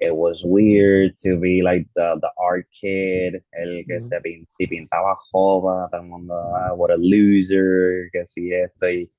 it 0.00 0.14
was 0.14 0.44
weird 0.44 1.16
to 1.16 1.38
be 1.38 1.62
like 1.62 1.86
the, 1.96 2.18
the 2.20 2.30
art 2.38 2.66
kid, 2.70 3.42
el 3.52 3.84
que 3.86 4.00
se 4.00 4.20
pintaba 4.68 5.16
joven, 5.32 5.88
todo 5.90 6.00
el 6.02 6.08
mundo, 6.08 6.34
ah, 6.34 6.74
what 6.74 6.90
a 6.90 6.96
loser, 6.98 8.10
que 8.12 8.26
sí 8.26 8.52
esto, 8.52 8.88
y 8.88 9.10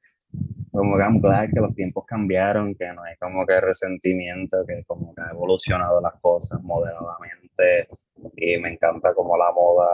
como 0.71 0.97
que 0.97 1.03
I'm 1.03 1.19
glad 1.19 1.49
que 1.53 1.59
los 1.59 1.73
tiempos 1.73 2.05
cambiaron, 2.05 2.75
que 2.75 2.91
no 2.93 3.03
hay 3.03 3.15
como 3.17 3.45
que 3.45 3.59
resentimiento, 3.59 4.65
que 4.65 4.83
como 4.85 5.13
que 5.13 5.21
ha 5.21 5.31
evolucionado 5.31 5.99
las 6.01 6.13
cosas 6.21 6.61
moderadamente, 6.61 7.87
y 8.35 8.57
me 8.57 8.73
encanta 8.73 9.13
como 9.13 9.37
la 9.37 9.51
moda 9.51 9.87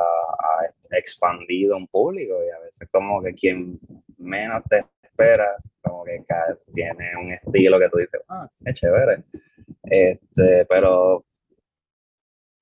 ha 0.91 0.97
expandido 0.97 1.77
un 1.77 1.87
público, 1.87 2.35
y 2.45 2.49
a 2.49 2.59
veces 2.59 2.87
como 2.91 3.21
que 3.21 3.33
quien 3.33 3.79
menos 4.17 4.63
te 4.69 4.85
espera, 5.01 5.55
como 5.81 6.03
que 6.03 6.23
tiene 6.73 7.11
un 7.21 7.31
estilo 7.31 7.79
que 7.79 7.89
tú 7.89 7.97
dices, 7.97 8.21
ah, 8.27 8.47
es 8.63 8.73
chévere 8.73 9.23
este, 9.83 10.65
pero 10.65 11.23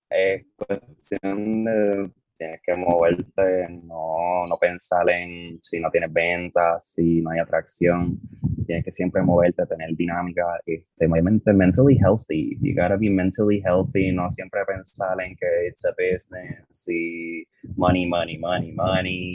es 0.09 0.45
cuestión 0.55 1.65
de 1.65 2.11
tienes 2.43 2.61
que 2.61 2.75
moverte, 2.75 3.69
no, 3.83 4.45
no 4.47 4.57
pensar 4.57 5.09
en 5.09 5.59
si 5.61 5.79
no 5.79 5.89
tienes 5.89 6.11
ventas, 6.11 6.93
si 6.93 7.21
no 7.21 7.31
hay 7.31 7.39
atracción. 7.39 8.19
Tienes 8.65 8.83
que 8.83 8.91
siempre 8.91 9.21
moverte, 9.21 9.65
tener 9.65 9.95
dinámica, 9.95 10.59
este, 10.65 11.07
mentally 11.07 11.97
healthy. 11.97 12.57
You 12.61 12.73
gotta 12.75 12.97
be 12.97 13.09
mentally 13.09 13.61
healthy, 13.61 14.11
no 14.11 14.29
siempre 14.31 14.61
pensar 14.65 15.17
en 15.25 15.35
que 15.35 15.67
it's 15.67 15.85
a 15.85 15.93
business, 15.97 16.87
y 16.87 17.45
money, 17.75 18.05
money, 18.05 18.37
money, 18.37 18.71
money. 18.71 19.31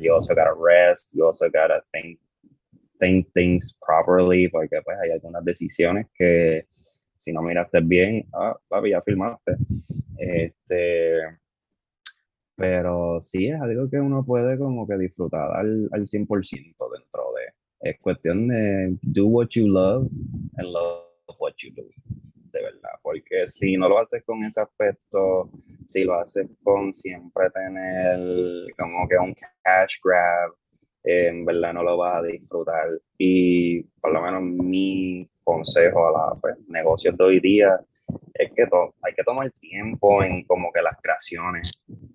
You 0.00 0.14
also 0.14 0.34
gotta 0.34 0.54
rest, 0.54 1.14
you 1.14 1.26
also 1.26 1.48
gotta 1.48 1.82
think, 1.92 2.18
think 3.00 3.32
things 3.34 3.76
properly, 3.82 4.48
porque 4.48 4.82
pues 4.84 4.96
hay 5.02 5.10
algunas 5.10 5.44
decisiones 5.44 6.06
que 6.16 6.66
si 7.16 7.32
no 7.32 7.42
miraste 7.42 7.80
bien, 7.80 8.26
ah, 8.34 8.56
papi, 8.68 8.90
ya 8.90 9.00
filmaste. 9.00 9.56
Este, 10.18 11.45
pero 12.56 13.20
sí 13.20 13.48
es 13.48 13.60
algo 13.60 13.88
que 13.88 14.00
uno 14.00 14.24
puede 14.24 14.58
como 14.58 14.86
que 14.86 14.96
disfrutar 14.96 15.52
al, 15.52 15.88
al 15.92 16.06
100% 16.06 16.26
dentro 16.26 17.24
de. 17.36 17.90
Es 17.90 18.00
cuestión 18.00 18.48
de 18.48 18.96
do 19.02 19.26
what 19.26 19.48
you 19.50 19.68
love 19.68 20.10
and 20.56 20.68
love 20.68 21.04
what 21.38 21.52
you 21.58 21.70
do. 21.74 21.84
De 22.50 22.62
verdad, 22.62 22.92
porque 23.02 23.46
si 23.46 23.76
no 23.76 23.88
lo 23.88 23.98
haces 23.98 24.22
con 24.24 24.42
ese 24.42 24.62
aspecto, 24.62 25.50
si 25.84 26.04
lo 26.04 26.14
haces 26.14 26.48
con 26.62 26.92
siempre 26.94 27.50
tener 27.50 28.72
como 28.78 29.06
que 29.06 29.18
un 29.18 29.34
cash 29.62 29.98
grab, 30.02 30.52
en 31.04 31.44
verdad 31.44 31.74
no 31.74 31.82
lo 31.82 31.98
vas 31.98 32.16
a 32.16 32.22
disfrutar. 32.22 32.88
Y 33.18 33.82
por 34.00 34.12
lo 34.12 34.22
menos 34.22 34.42
mi 34.42 35.28
consejo 35.44 36.08
a 36.08 36.30
los 36.30 36.40
pues, 36.40 36.56
negocios 36.68 37.16
de 37.16 37.24
hoy 37.24 37.40
día 37.40 37.78
es 38.34 38.52
que 38.52 38.64
hay 39.02 39.14
que 39.14 39.24
tomar 39.24 39.50
tiempo 39.52 40.22
en 40.22 40.44
como 40.44 40.72
que 40.72 40.82
las 40.82 40.96
creaciones, 41.02 41.72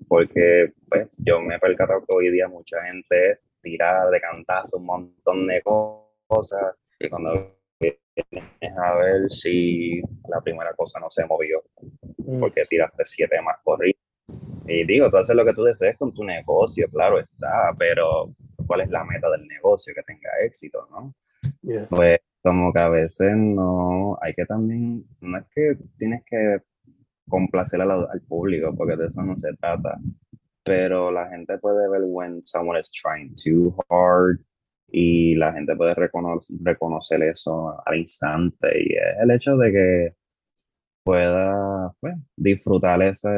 porque 0.08 0.73
pues 0.88 1.08
yo 1.17 1.41
me 1.41 1.56
he 1.56 1.60
percatado 1.60 2.01
que 2.01 2.15
hoy 2.15 2.32
día 2.32 2.47
mucha 2.47 2.82
gente 2.84 3.39
tira 3.62 4.10
de 4.10 4.19
cantazo 4.19 4.77
un 4.77 4.86
montón 4.86 5.47
de 5.47 5.62
cosas 5.62 6.75
y 6.99 7.10
cuando 7.10 7.58
vienes 7.80 8.77
a 8.77 8.95
ver 8.95 9.30
si 9.30 10.01
la 10.30 10.41
primera 10.41 10.73
cosa 10.75 10.99
no 10.99 11.10
se 11.10 11.25
movió, 11.25 11.58
mm. 12.17 12.39
porque 12.39 12.65
tiraste 12.65 13.04
siete 13.06 13.41
más 13.41 13.58
corridos. 13.63 13.99
Y 14.67 14.86
digo, 14.86 15.10
tú 15.10 15.17
haces 15.17 15.36
lo 15.36 15.45
que 15.45 15.54
tú 15.54 15.63
desees 15.63 15.97
con 15.97 16.13
tu 16.13 16.23
negocio, 16.23 16.88
claro 16.89 17.19
está, 17.19 17.73
pero 17.77 18.34
¿cuál 18.67 18.82
es 18.82 18.89
la 18.89 19.04
meta 19.04 19.30
del 19.30 19.47
negocio? 19.47 19.93
Que 19.93 20.04
tenga 20.04 20.30
éxito, 20.43 20.88
¿no? 20.91 21.13
Pues 21.89 22.19
como 22.41 22.73
que 22.73 22.80
a 22.80 22.89
veces 22.89 23.36
no, 23.36 24.17
hay 24.21 24.34
que 24.34 24.45
también, 24.45 25.06
no 25.21 25.38
es 25.38 25.45
que 25.54 25.77
tienes 25.97 26.23
que 26.25 26.60
complacer 27.27 27.82
al, 27.82 27.91
al 27.91 28.21
público, 28.27 28.73
porque 28.75 28.97
de 28.97 29.08
eso 29.08 29.21
no 29.23 29.38
se 29.38 29.54
trata, 29.56 29.97
pero 30.63 31.12
la 31.12 31.27
gente 31.30 31.58
puede 31.58 31.89
ver 31.89 32.01
when 32.06 32.41
someone 32.45 32.80
is 32.80 32.91
trying 32.91 33.34
too 33.36 33.75
hard 33.89 34.39
y 34.88 35.36
la 35.36 35.54
gente 35.54 35.75
puede 35.75 35.95
reconocer, 35.95 36.58
reconocer 36.62 37.23
eso 37.23 37.82
al 37.86 37.97
instante 37.97 38.67
y 38.75 38.93
es 38.93 39.21
el 39.21 39.32
hecho 39.32 39.56
de 39.58 39.71
que 39.71 40.15
pueda 41.04 41.93
pues, 41.99 42.15
disfrutar 42.36 43.01
ese, 43.04 43.30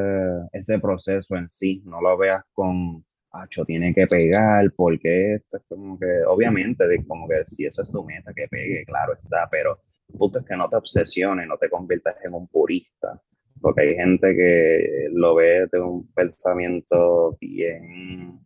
ese 0.52 0.80
proceso 0.80 1.36
en 1.36 1.48
sí, 1.50 1.82
no 1.86 2.02
lo 2.02 2.18
veas 2.18 2.44
con, 2.54 3.06
acho, 3.34 3.66
tiene 3.66 3.94
que 3.94 4.08
pegar, 4.08 4.72
porque 4.76 5.36
esto 5.36 5.58
es 5.58 5.64
como 5.68 6.00
que, 6.00 6.24
obviamente, 6.28 6.86
como 7.06 7.28
que 7.28 7.46
si 7.46 7.66
esa 7.66 7.82
es 7.82 7.92
tu 7.92 8.04
meta, 8.04 8.34
que 8.34 8.48
pegue, 8.48 8.86
claro 8.86 9.14
está, 9.14 9.48
pero 9.50 9.80
el 10.10 10.18
punto 10.18 10.40
es 10.40 10.46
que 10.46 10.56
no 10.56 10.70
te 10.70 10.76
obsesiones, 10.76 11.48
no 11.48 11.58
te 11.58 11.70
conviertas 11.70 12.16
en 12.24 12.34
un 12.34 12.48
purista, 12.48 13.20
porque 13.60 13.82
hay 13.82 13.96
gente 13.96 14.36
que 14.36 15.08
lo 15.12 15.36
ve 15.36 15.68
de 15.72 15.80
un 15.80 16.12
pensamiento 16.14 17.36
bien 17.40 18.40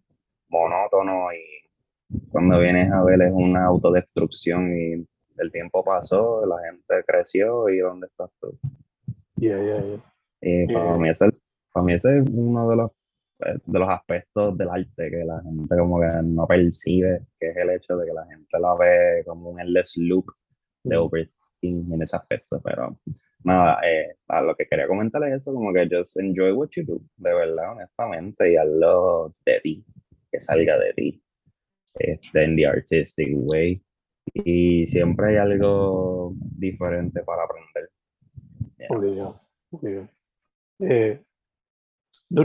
monótono 0.50 1.34
y 1.34 2.20
cuando 2.30 2.60
vienes 2.60 2.92
a 2.92 3.04
ver 3.04 3.22
es 3.22 3.32
una 3.34 3.66
autodestrucción 3.66 4.78
y 4.78 5.06
el 5.38 5.52
tiempo 5.52 5.84
pasó, 5.84 6.46
la 6.46 6.56
gente 6.64 7.04
creció 7.06 7.68
y 7.70 7.80
¿dónde 7.80 8.08
estás 8.08 8.30
tú? 8.40 8.58
Yeah, 9.36 9.62
yeah, 9.62 9.82
yeah. 9.84 10.04
Y 10.42 10.74
para, 10.74 10.98
mí 10.98 11.10
ese, 11.10 11.30
para 11.74 11.86
mí 11.86 11.94
ese 11.94 12.20
es 12.20 12.26
uno 12.32 12.70
de 12.70 12.76
los, 12.78 12.92
de 13.40 13.80
los 13.80 13.88
aspectos 13.90 14.58
del 14.58 14.70
arte 14.70 15.12
que 15.12 15.24
la 15.26 15.42
gente 15.44 15.78
como 15.78 16.00
que 16.00 16.08
no 16.24 16.48
percibe, 16.48 17.28
que 17.40 17.50
es 17.50 17.58
el 17.58 17.70
hecho 17.72 17.96
de 17.98 18.08
que 18.08 18.14
la 18.14 18.26
gente 18.26 18.60
la 18.60 18.76
ve 18.76 19.24
como 19.26 19.52
un 19.52 19.60
endless 19.60 19.96
loop 19.98 20.26
de 20.84 20.96
Mm. 20.96 21.00
overthinking 21.02 21.94
en 21.94 22.02
ese 22.02 22.16
aspecto, 22.18 22.62
pero 22.64 22.98
nada, 23.44 23.80
eh, 23.86 24.16
a 24.28 24.42
lo 24.42 24.56
que 24.56 24.66
quería 24.68 24.88
comentar 24.88 25.24
es 25.26 25.36
eso, 25.36 25.54
como 25.54 25.72
que 25.74 25.88
just 25.92 26.18
enjoy 26.20 26.52
what 26.52 26.70
you 26.76 26.84
do, 26.86 27.00
de 27.18 27.34
verdad, 27.34 27.74
honestamente, 27.74 28.52
y 28.52 28.56
hazlo 28.58 29.34
de 29.46 29.60
ti, 29.62 29.86
que 30.32 30.40
salga 30.40 30.78
de 30.80 30.94
ti, 30.94 31.24
este, 31.96 32.44
en 32.44 32.56
the 32.56 32.66
artistic 32.68 33.30
way, 33.34 33.82
y 34.34 34.86
siempre 34.88 35.30
hay 35.32 35.38
algo 35.38 36.34
diferente 36.40 37.24
para 37.24 37.44
aprender. 37.44 37.90
Yeah. 38.78 38.88
Obligado, 38.90 39.42
obligado. 39.72 40.10
Eh, 40.80 41.22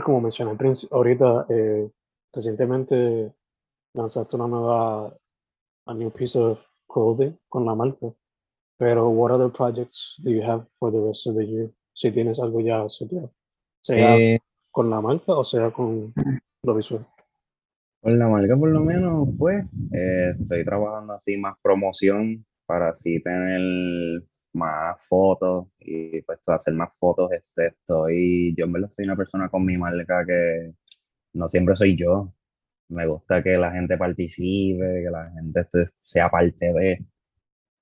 como 0.04 0.20
mencioné 0.20 0.56
ahorita, 0.90 1.46
eh, 1.48 1.90
recientemente 2.32 3.32
lanzaste 3.94 4.36
una 4.36 4.46
nueva, 4.46 5.16
a 5.86 5.94
new 5.94 6.10
piece 6.10 6.38
of 6.38 6.58
clothing 6.88 7.36
con 7.48 7.64
la 7.64 7.74
marca. 7.74 8.12
Pero, 8.78 9.10
what 9.10 9.30
other 9.30 9.50
projects 9.50 10.16
do 10.18 10.30
you 10.30 10.42
have 10.42 10.66
for 10.78 10.90
the 10.90 11.00
rest 11.00 11.26
of 11.26 11.36
the 11.36 11.46
year? 11.46 11.70
Si 11.94 12.10
tienes 12.10 12.40
algo 12.40 12.60
ya 12.60 12.88
seteado, 12.88 13.32
sea 13.80 14.16
Eh, 14.16 14.40
con 14.70 14.88
la 14.88 15.00
marca 15.00 15.34
o 15.34 15.44
sea 15.44 15.70
con 15.70 16.12
lo 16.62 16.74
visual. 16.74 17.06
Con 18.00 18.18
la 18.18 18.28
marca 18.28 18.56
por 18.56 18.70
lo 18.70 18.80
menos, 18.80 19.28
pues, 19.38 19.64
eh, 19.92 20.34
estoy 20.40 20.64
trabajando 20.64 21.12
así 21.12 21.36
más 21.36 21.54
promoción 21.62 22.44
para 22.66 22.90
así 22.90 23.22
tener 23.22 24.22
más 24.54 25.00
fotos 25.06 25.68
y 25.80 26.20
pues 26.22 26.40
hacer 26.48 26.74
más 26.74 26.90
fotos. 26.98 27.32
Este, 27.32 27.68
estoy, 27.68 28.54
yo 28.56 28.64
en 28.66 28.72
verdad 28.72 28.90
soy 28.90 29.04
una 29.06 29.16
persona 29.16 29.48
con 29.48 29.64
mi 29.64 29.76
marca 29.78 30.24
que 30.26 30.74
no 31.34 31.48
siempre 31.48 31.76
soy 31.76 31.96
yo. 31.96 32.32
Me 32.88 33.06
gusta 33.06 33.42
que 33.42 33.56
la 33.58 33.72
gente 33.72 33.96
participe, 33.98 35.02
que 35.04 35.10
la 35.10 35.30
gente 35.32 35.60
este, 35.60 35.84
sea 36.00 36.28
parte 36.30 36.72
de, 36.72 37.06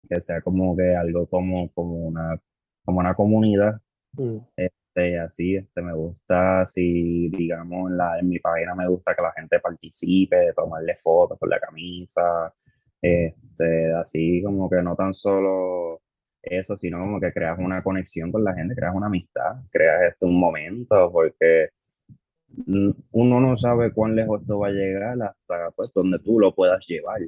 que 0.08 0.20
sea 0.20 0.40
como 0.42 0.76
que 0.76 0.94
algo 0.96 1.26
como, 1.28 1.70
como 1.72 1.94
una, 2.08 2.40
como 2.84 3.00
una 3.00 3.14
comunidad. 3.14 3.80
Mm, 4.12 4.38
Este, 4.56 5.18
así, 5.20 5.56
este, 5.56 5.82
me 5.82 5.94
gusta, 5.94 6.66
si 6.66 7.28
digamos 7.30 7.90
en, 7.90 7.96
la, 7.96 8.18
en 8.18 8.28
mi 8.28 8.38
página 8.40 8.74
me 8.74 8.88
gusta 8.88 9.14
que 9.14 9.22
la 9.22 9.32
gente 9.32 9.60
participe, 9.60 10.52
tomarle 10.54 10.96
fotos 10.96 11.38
con 11.38 11.48
la 11.50 11.60
camisa, 11.60 12.52
este, 13.00 13.92
así 13.94 14.42
como 14.42 14.68
que 14.68 14.76
no 14.84 14.96
tan 14.96 15.14
solo 15.14 16.02
eso, 16.42 16.76
sino 16.76 16.98
como 17.00 17.20
que 17.20 17.32
creas 17.32 17.58
una 17.58 17.82
conexión 17.82 18.32
con 18.32 18.44
la 18.44 18.54
gente, 18.54 18.74
creas 18.74 18.94
una 18.94 19.06
amistad, 19.06 19.52
creas 19.70 20.02
este, 20.12 20.26
un 20.26 20.38
momento, 20.40 21.10
porque 21.12 21.68
uno 23.12 23.40
no 23.40 23.56
sabe 23.56 23.92
cuán 23.92 24.14
lejos 24.16 24.40
esto 24.42 24.58
va 24.60 24.68
a 24.68 24.70
llegar 24.70 25.16
hasta 25.22 25.70
pues 25.72 25.92
donde 25.92 26.18
tú 26.18 26.38
lo 26.40 26.54
puedas 26.54 26.84
llevar. 26.86 27.20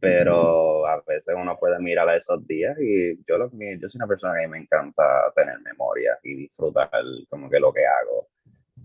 Pero 0.00 0.86
a 0.86 1.02
veces 1.06 1.34
uno 1.36 1.56
puede 1.58 1.78
mirar 1.80 2.08
a 2.08 2.16
esos 2.16 2.46
días 2.46 2.76
y 2.80 3.16
yo, 3.26 3.36
lo, 3.36 3.50
yo 3.50 3.88
soy 3.88 3.98
una 3.98 4.06
persona 4.06 4.34
que 4.40 4.46
me 4.48 4.58
encanta 4.58 5.02
tener 5.34 5.56
memorias 5.60 6.18
y 6.22 6.34
disfrutar 6.36 6.88
como 7.28 7.50
que 7.50 7.58
lo 7.58 7.72
que 7.72 7.84
hago. 7.84 8.28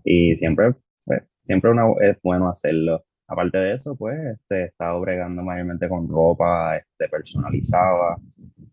Y 0.04 0.36
siempre, 0.36 0.74
pues, 1.04 1.22
siempre 1.44 1.70
una- 1.70 1.94
es 2.02 2.18
bueno 2.22 2.48
hacerlo. 2.50 3.04
Aparte 3.28 3.58
de 3.58 3.74
eso, 3.74 3.94
pues, 3.96 4.18
este, 4.34 4.62
he 4.62 4.64
estado 4.66 5.00
bregando 5.00 5.42
mayormente 5.42 5.88
con 5.88 6.08
ropa 6.08 6.76
este, 6.78 7.08
personalizada, 7.08 8.16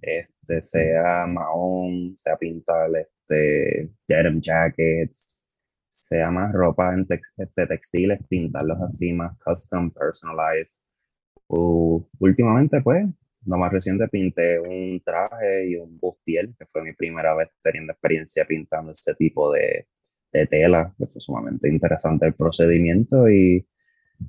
este, 0.01 0.61
sea 0.61 1.25
mahón, 1.27 2.13
sea 2.17 2.37
pintar 2.37 2.89
este, 2.95 3.91
denim 4.07 4.39
jackets, 4.41 5.47
sea 5.89 6.31
más 6.31 6.53
ropa 6.53 6.93
en 6.93 7.05
tex- 7.05 7.33
este, 7.37 7.67
textiles, 7.67 8.19
pintarlos 8.29 8.81
así 8.81 9.11
más 9.13 9.37
custom, 9.43 9.91
personalized. 9.91 10.83
U- 11.47 12.07
últimamente, 12.19 12.81
pues, 12.81 13.05
lo 13.45 13.57
más 13.57 13.71
reciente 13.71 14.07
pinté 14.07 14.59
un 14.59 15.01
traje 15.03 15.69
y 15.69 15.75
un 15.75 15.99
bustier, 15.99 16.49
que 16.57 16.65
fue 16.67 16.81
mi 16.83 16.93
primera 16.93 17.35
vez 17.35 17.49
teniendo 17.61 17.93
experiencia 17.93 18.45
pintando 18.45 18.91
ese 18.91 19.13
tipo 19.15 19.51
de, 19.51 19.87
de 20.33 20.47
tela, 20.47 20.93
que 20.97 21.05
fue 21.07 21.21
sumamente 21.21 21.69
interesante 21.69 22.25
el 22.27 22.33
procedimiento 22.35 23.29
y 23.29 23.65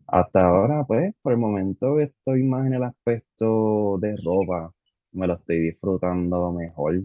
hasta 0.07 0.46
ahora, 0.46 0.85
pues, 0.87 1.14
por 1.22 1.33
el 1.33 1.38
momento 1.38 2.01
estoy 2.01 2.42
más 2.42 2.66
en 2.66 2.75
el 2.75 2.83
aspecto 2.85 3.99
de 4.01 4.16
ropa, 4.16 4.75
me 5.12 5.27
lo 5.27 5.35
estoy 5.35 5.61
disfrutando 5.61 6.53
mejor. 6.53 7.03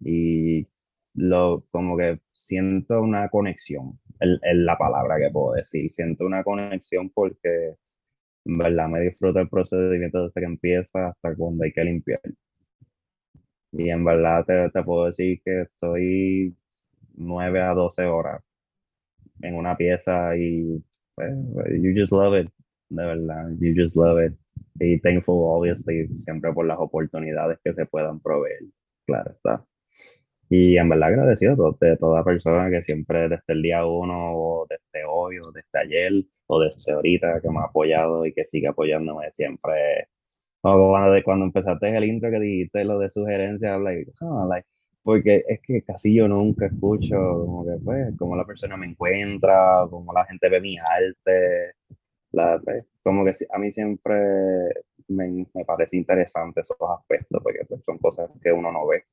Y 0.00 0.66
lo, 1.14 1.60
como 1.70 1.96
que 1.96 2.20
siento 2.32 3.02
una 3.02 3.28
conexión, 3.28 3.98
es 4.20 4.56
la 4.56 4.76
palabra 4.78 5.16
que 5.18 5.30
puedo 5.32 5.54
decir, 5.54 5.90
siento 5.90 6.26
una 6.26 6.44
conexión 6.44 7.10
porque 7.10 7.76
en 8.44 8.58
verdad 8.58 8.88
me 8.88 9.00
disfruto 9.00 9.40
el 9.40 9.48
procedimiento 9.48 10.24
desde 10.24 10.40
que 10.40 10.46
empieza 10.46 11.08
hasta 11.08 11.34
cuando 11.36 11.64
hay 11.64 11.72
que 11.72 11.84
limpiar. 11.84 12.20
Y 13.72 13.90
en 13.90 14.04
verdad 14.04 14.44
te, 14.72 14.82
puedo 14.82 15.06
decir 15.06 15.40
que 15.44 15.62
estoy 15.62 16.56
9 17.14 17.60
a 17.62 17.74
12 17.74 18.06
horas 18.06 18.42
en 19.42 19.54
una 19.56 19.76
pieza 19.76 20.36
y 20.36 20.82
you 21.82 21.92
just 21.94 22.12
love 22.12 22.34
it, 22.34 22.50
de 22.90 23.02
verdad, 23.04 23.50
you 23.60 23.74
just 23.76 23.96
love 23.96 24.18
it. 24.24 24.34
Y 24.80 24.98
thankful, 25.00 25.42
obviously, 25.44 26.08
siempre 26.16 26.52
por 26.52 26.66
las 26.66 26.78
oportunidades 26.78 27.58
que 27.64 27.72
se 27.74 27.86
puedan 27.86 28.20
proveer, 28.20 28.60
claro 29.06 29.32
está. 29.32 29.64
Y 30.50 30.78
en 30.78 30.88
verdad 30.88 31.10
agradecido 31.10 31.76
de 31.80 31.96
toda 31.96 32.24
persona 32.24 32.70
que 32.70 32.82
siempre 32.82 33.28
desde 33.28 33.42
el 33.48 33.62
día 33.62 33.84
uno, 33.84 34.32
o 34.34 34.66
desde 34.68 35.04
hoy, 35.06 35.38
o 35.38 35.52
desde 35.52 35.78
ayer, 35.78 36.24
o 36.46 36.60
desde 36.60 36.92
ahorita, 36.92 37.40
que 37.42 37.50
me 37.50 37.58
ha 37.58 37.64
apoyado 37.64 38.24
y 38.24 38.32
que 38.32 38.44
sigue 38.44 38.68
apoyándome 38.68 39.30
siempre. 39.32 40.08
Cuando, 40.60 40.92
cuando 41.24 41.44
empezaste 41.46 41.94
el 41.96 42.04
intro 42.04 42.30
que 42.30 42.40
dijiste 42.40 42.84
lo 42.84 42.98
de 42.98 43.10
sugerencias, 43.10 43.80
like, 43.80 44.10
ah, 44.22 44.46
like, 44.48 44.66
porque 45.08 45.42
es 45.48 45.60
que 45.62 45.80
casi 45.80 46.14
yo 46.14 46.28
nunca 46.28 46.66
escucho 46.66 47.16
como 47.16 47.64
que 47.64 47.82
pues, 47.82 48.14
cómo 48.18 48.36
la 48.36 48.44
persona 48.44 48.76
me 48.76 48.84
encuentra, 48.84 49.86
cómo 49.88 50.12
la 50.12 50.26
gente 50.26 50.50
ve 50.50 50.60
mi 50.60 50.76
arte, 50.76 51.76
la, 52.32 52.60
pues, 52.62 52.84
como 53.02 53.24
que 53.24 53.32
a 53.50 53.58
mí 53.58 53.70
siempre 53.70 54.16
me, 55.08 55.46
me 55.54 55.64
parece 55.64 55.96
interesante 55.96 56.60
esos 56.60 56.76
aspectos, 56.90 57.40
porque 57.42 57.60
pues, 57.66 57.82
son 57.86 57.96
cosas 57.96 58.30
que 58.42 58.52
uno 58.52 58.70
no 58.70 58.86
ve 58.86 59.04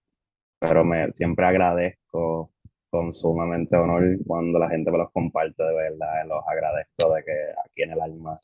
pero 0.60 0.84
me, 0.84 1.14
siempre 1.14 1.46
agradezco 1.46 2.52
con 2.90 3.14
sumamente 3.14 3.78
honor 3.78 4.18
cuando 4.28 4.60
la 4.60 4.68
gente 4.68 4.92
me 4.92 4.98
los 4.98 5.14
comparte 5.14 5.64
de 5.64 5.76
verdad, 5.76 6.28
los 6.28 6.44
agradezco 6.46 7.16
de 7.16 7.24
que 7.24 7.32
aquí 7.64 7.84
en 7.84 7.92
el 7.92 8.02
alma, 8.02 8.38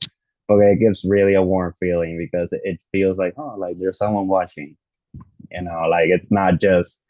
porque 0.48 0.72
it 0.72 0.80
gives 0.80 1.04
really 1.04 1.36
a 1.36 1.42
warm 1.42 1.74
feeling 1.82 2.18
because 2.18 2.58
it, 2.64 2.80
feels 2.94 3.18
like, 3.18 3.38
oh, 3.38 3.58
like 3.58 3.76
there's 3.78 3.98
someone 3.98 4.30
watching, 4.30 4.78
you 5.52 5.62
know, 5.62 5.86
like 5.90 6.08
it's 6.08 6.32
not 6.32 6.62
just 6.62 7.04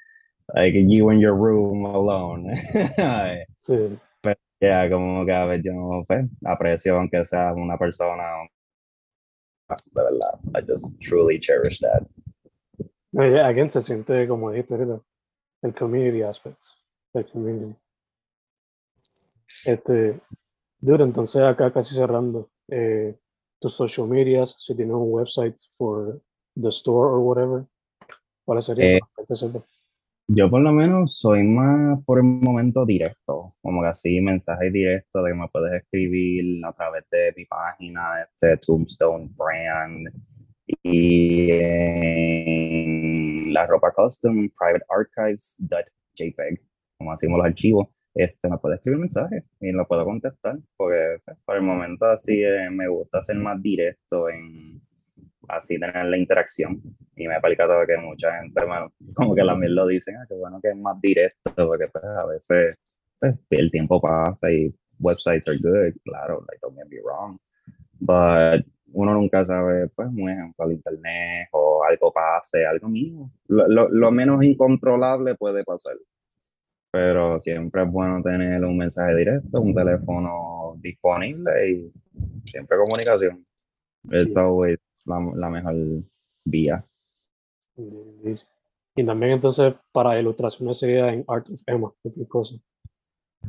like 0.56 0.74
you 0.74 1.10
in 1.10 1.20
your 1.20 1.36
room 1.36 1.86
alone. 1.86 2.54
Sí, 3.64 4.00
Pero 4.24 4.40
yeah, 4.60 4.90
como 4.90 5.24
que 5.24 5.32
a 5.32 5.46
ver, 5.46 5.62
yo 5.62 6.04
pues, 6.08 6.26
aprecio 6.46 6.98
aunque 6.98 7.24
sea 7.26 7.54
una 7.54 7.78
persona, 7.78 8.24
de 9.70 10.04
verdad, 10.04 10.40
I 10.56 10.62
just 10.62 11.00
truly 11.00 11.38
cherish 11.38 11.80
that. 11.80 12.08
No, 13.12 13.24
y 13.28 13.38
again, 13.38 13.70
se 13.70 13.82
siente, 13.82 14.28
como 14.28 14.52
dijiste 14.52 14.74
ahorita, 14.74 15.02
el 15.62 15.74
community 15.76 16.24
aspect, 16.24 16.58
el 17.14 17.26
community. 17.26 17.76
Este, 19.66 20.20
dude, 20.80 21.04
entonces 21.04 21.42
acá 21.42 21.72
casi 21.72 21.94
cerrando, 21.94 22.50
eh, 22.70 23.16
tus 23.60 23.76
social 23.76 24.08
medias, 24.08 24.56
si 24.58 24.76
tienes 24.76 24.96
un 24.96 25.12
website 25.12 25.56
for 25.78 26.20
the 26.56 26.70
store 26.70 27.12
or 27.12 27.20
whatever, 27.20 27.66
¿cuál 28.44 28.64
sería? 28.64 28.98
Eh, 28.98 29.00
Yo 30.34 30.50
por 30.50 30.62
lo 30.62 30.72
menos 30.72 31.17
soy 31.17 31.44
más 31.44 32.02
por 32.06 32.20
el 32.20 32.24
momento 32.24 32.86
directo, 32.86 33.54
como 33.62 33.82
que 33.82 33.89
así 33.89 34.22
mensajes 34.22 34.72
directos 34.72 35.26
de 35.26 35.32
que 35.32 35.38
me 35.38 35.50
puedes 35.50 35.74
escribir 35.74 36.65
a 36.65 36.72
través 36.72 37.04
de 37.12 37.34
mi 37.36 37.44
página, 37.46 38.22
este 38.24 38.56
Tombstone 38.58 39.30
Brand, 39.36 40.08
Y 40.84 41.52
la 43.52 43.65
ropa 43.67 43.91
custom, 43.91 44.50
privatearchives.jpg, 44.58 46.62
como 46.98 47.12
hacemos 47.12 47.38
los 47.38 47.48
archivos, 47.48 47.88
este, 48.13 48.50
me 48.50 48.58
puede 48.58 48.76
escribir 48.76 49.00
mensaje 49.00 49.44
y 49.60 49.74
lo 49.74 49.86
puedo 49.86 50.06
contestar, 50.06 50.58
porque 50.78 51.17
pues, 51.26 51.38
por 51.44 51.58
el 51.58 51.63
momento 51.63 52.06
así 52.06 52.41
eh, 52.41 52.70
me 52.72 52.88
gusta 52.88 53.22
ser 53.22 53.36
más 53.36 53.62
directo 53.62 54.30
en 54.30 54.82
así 55.58 55.80
tener 55.80 56.06
la 56.06 56.18
interacción. 56.18 56.82
Y 57.16 57.28
me 57.28 57.34
ha 57.34 57.38
explicado 57.38 57.86
que 57.86 57.98
mucha 57.98 58.40
gente, 58.40 58.66
bueno, 58.66 58.92
como 59.14 59.36
que 59.36 59.44
también 59.44 59.76
lo 59.76 59.88
dicen, 59.88 60.16
ah, 60.18 60.26
que 60.28 60.36
bueno 60.36 60.60
que 60.62 60.70
es 60.70 60.78
más 60.78 61.00
directo, 61.02 61.68
porque 61.68 61.88
pues, 61.88 62.04
a 62.04 62.26
veces 62.26 62.78
pues, 63.20 63.36
el 63.50 63.72
tiempo 63.72 64.02
pasa 64.02 64.52
y 64.52 64.74
websites 65.00 65.48
are 65.48 65.58
good, 65.58 65.94
claro, 66.04 66.46
like 66.50 66.60
don't 66.62 66.78
get 66.78 66.88
me 66.88 66.98
wrong, 67.04 67.38
but 68.00 68.66
uno 68.94 69.14
nunca 69.14 69.46
sabe, 69.46 69.88
pues, 69.90 70.10
un 70.10 70.30
ejemplo, 70.30 70.66
al 70.66 70.74
internet 70.74 71.48
o 71.54 71.84
algo 71.84 72.12
pase, 72.12 72.66
algo 72.66 72.90
mismo. 72.90 73.32
Lo, 73.48 73.68
lo, 73.68 73.90
lo 73.90 74.12
menos 74.12 74.44
incontrolable 74.44 75.36
puede 75.36 75.64
pasar 75.64 75.96
pero 76.92 77.40
siempre 77.40 77.84
es 77.84 77.92
bueno 77.92 78.22
tener 78.22 78.64
un 78.66 78.78
mensaje 78.78 79.16
directo, 79.16 79.62
un 79.62 79.74
teléfono 79.74 80.76
disponible 80.78 81.70
y 81.70 81.94
siempre 82.46 82.78
comunicación. 82.78 83.46
Es 84.12 84.36
always 84.36 84.78
la, 85.06 85.32
la, 85.36 85.50
mejor 85.50 85.76
vía. 86.46 86.86
Y 88.96 89.06
también 89.06 89.34
entonces 89.34 89.74
para 89.92 90.20
ilustraciones 90.20 90.80
sería 90.80 91.14
en 91.14 91.24
Art 91.28 91.50
of 91.50 91.62
Emma, 91.66 91.94
cosa. 92.28 92.56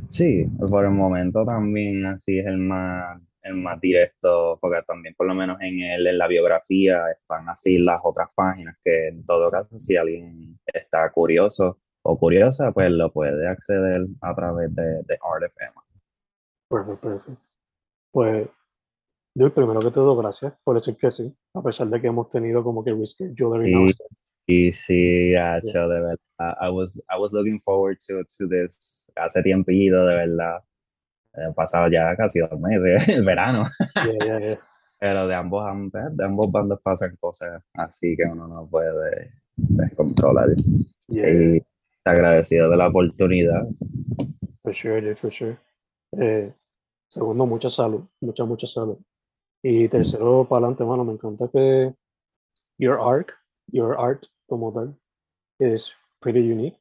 Sí, 0.09 0.47
por 0.59 0.85
el 0.85 0.91
momento 0.91 1.45
también 1.45 2.07
así 2.07 2.39
es 2.39 2.47
el 2.47 2.59
más, 2.59 3.21
el 3.43 3.55
más 3.57 3.81
directo, 3.81 4.59
porque 4.61 4.83
también 4.87 5.15
por 5.17 5.27
lo 5.27 5.35
menos 5.35 5.61
en, 5.61 5.81
el, 5.81 6.07
en 6.07 6.19
la 6.19 6.29
biografía 6.29 7.11
están 7.11 7.49
así 7.49 7.79
las 7.79 8.01
otras 8.03 8.31
páginas 8.35 8.77
que 8.83 9.09
en 9.09 9.27
todo 9.27 9.51
caso 9.51 9.79
si 9.79 9.97
alguien 9.97 10.59
está 10.67 11.11
curioso 11.11 11.79
o 12.05 12.19
curiosa, 12.19 12.73
pues 12.73 12.91
lo 12.91 13.13
puede 13.13 13.47
acceder 13.47 14.07
a 14.21 14.35
través 14.35 14.75
de, 14.75 14.83
de 14.83 15.19
Art 15.23 15.45
of 15.45 15.53
Emma. 15.61 15.83
Perfecto, 16.69 17.09
perfecto. 17.09 17.43
Pues, 18.11 18.49
yo 19.35 19.53
primero 19.53 19.81
que 19.81 19.91
todo, 19.91 20.17
gracias 20.17 20.55
por 20.65 20.77
decir 20.77 20.97
que 20.97 21.11
sí, 21.11 21.35
a 21.55 21.63
pesar 21.63 21.89
de 21.89 22.01
que 22.01 22.09
hemos 22.09 22.29
tenido 22.29 22.63
como 22.63 22.85
que 22.85 22.93
reschedule 22.93 23.71
y, 23.71 23.93
y 24.47 24.73
sí, 24.73 25.31
de 25.31 25.71
verdad. 25.73 26.19
I 26.61 26.71
was, 26.71 27.01
I 27.09 27.19
was 27.19 27.33
looking 27.33 27.61
forward 27.61 27.99
to, 28.09 28.25
to 28.25 28.49
this 28.49 29.11
hace 29.17 29.43
tiempito, 29.43 30.05
de 30.07 30.15
verdad. 30.15 30.63
He 31.35 31.53
pasado 31.55 31.89
ya 31.89 32.15
casi 32.17 32.41
dos 32.41 32.59
meses, 32.61 33.09
el 33.09 33.25
verano. 33.25 33.65
Yeah, 33.95 34.41
yeah, 34.41 34.59
Pero 34.99 35.27
de 35.27 35.35
ambos, 35.35 35.65
de 35.93 36.25
ambos 36.25 36.53
bandos 36.53 36.81
pasan 36.81 37.17
cosas 37.17 37.63
así 37.75 38.15
que 38.17 38.25
uno 38.25 38.47
no 38.47 38.69
puede 38.69 39.33
descontrolar. 39.57 40.51
Y, 41.09 41.61
agradecido 42.05 42.69
de 42.71 42.77
la 42.77 42.89
oportunidad. 42.89 43.67
For 44.63 44.75
sure, 44.75 45.17
for 45.17 45.33
sure. 45.33 45.57
Eh, 46.19 46.53
segundo, 47.09 47.47
mucha 47.47 47.69
salud, 47.69 48.05
mucha, 48.21 48.45
mucha 48.45 48.67
salud. 48.67 48.99
Y 49.63 49.89
tercero, 49.89 50.47
para 50.49 50.67
adelante, 50.67 50.85
mano, 50.85 51.05
me 51.05 51.13
encanta 51.13 51.49
que 51.49 51.95
your 52.79 52.99
art, 53.01 53.31
your 53.71 53.97
art 53.99 54.27
como 54.49 54.73
tal, 54.73 54.97
is 55.59 55.93
pretty 56.21 56.41
unique 56.41 56.79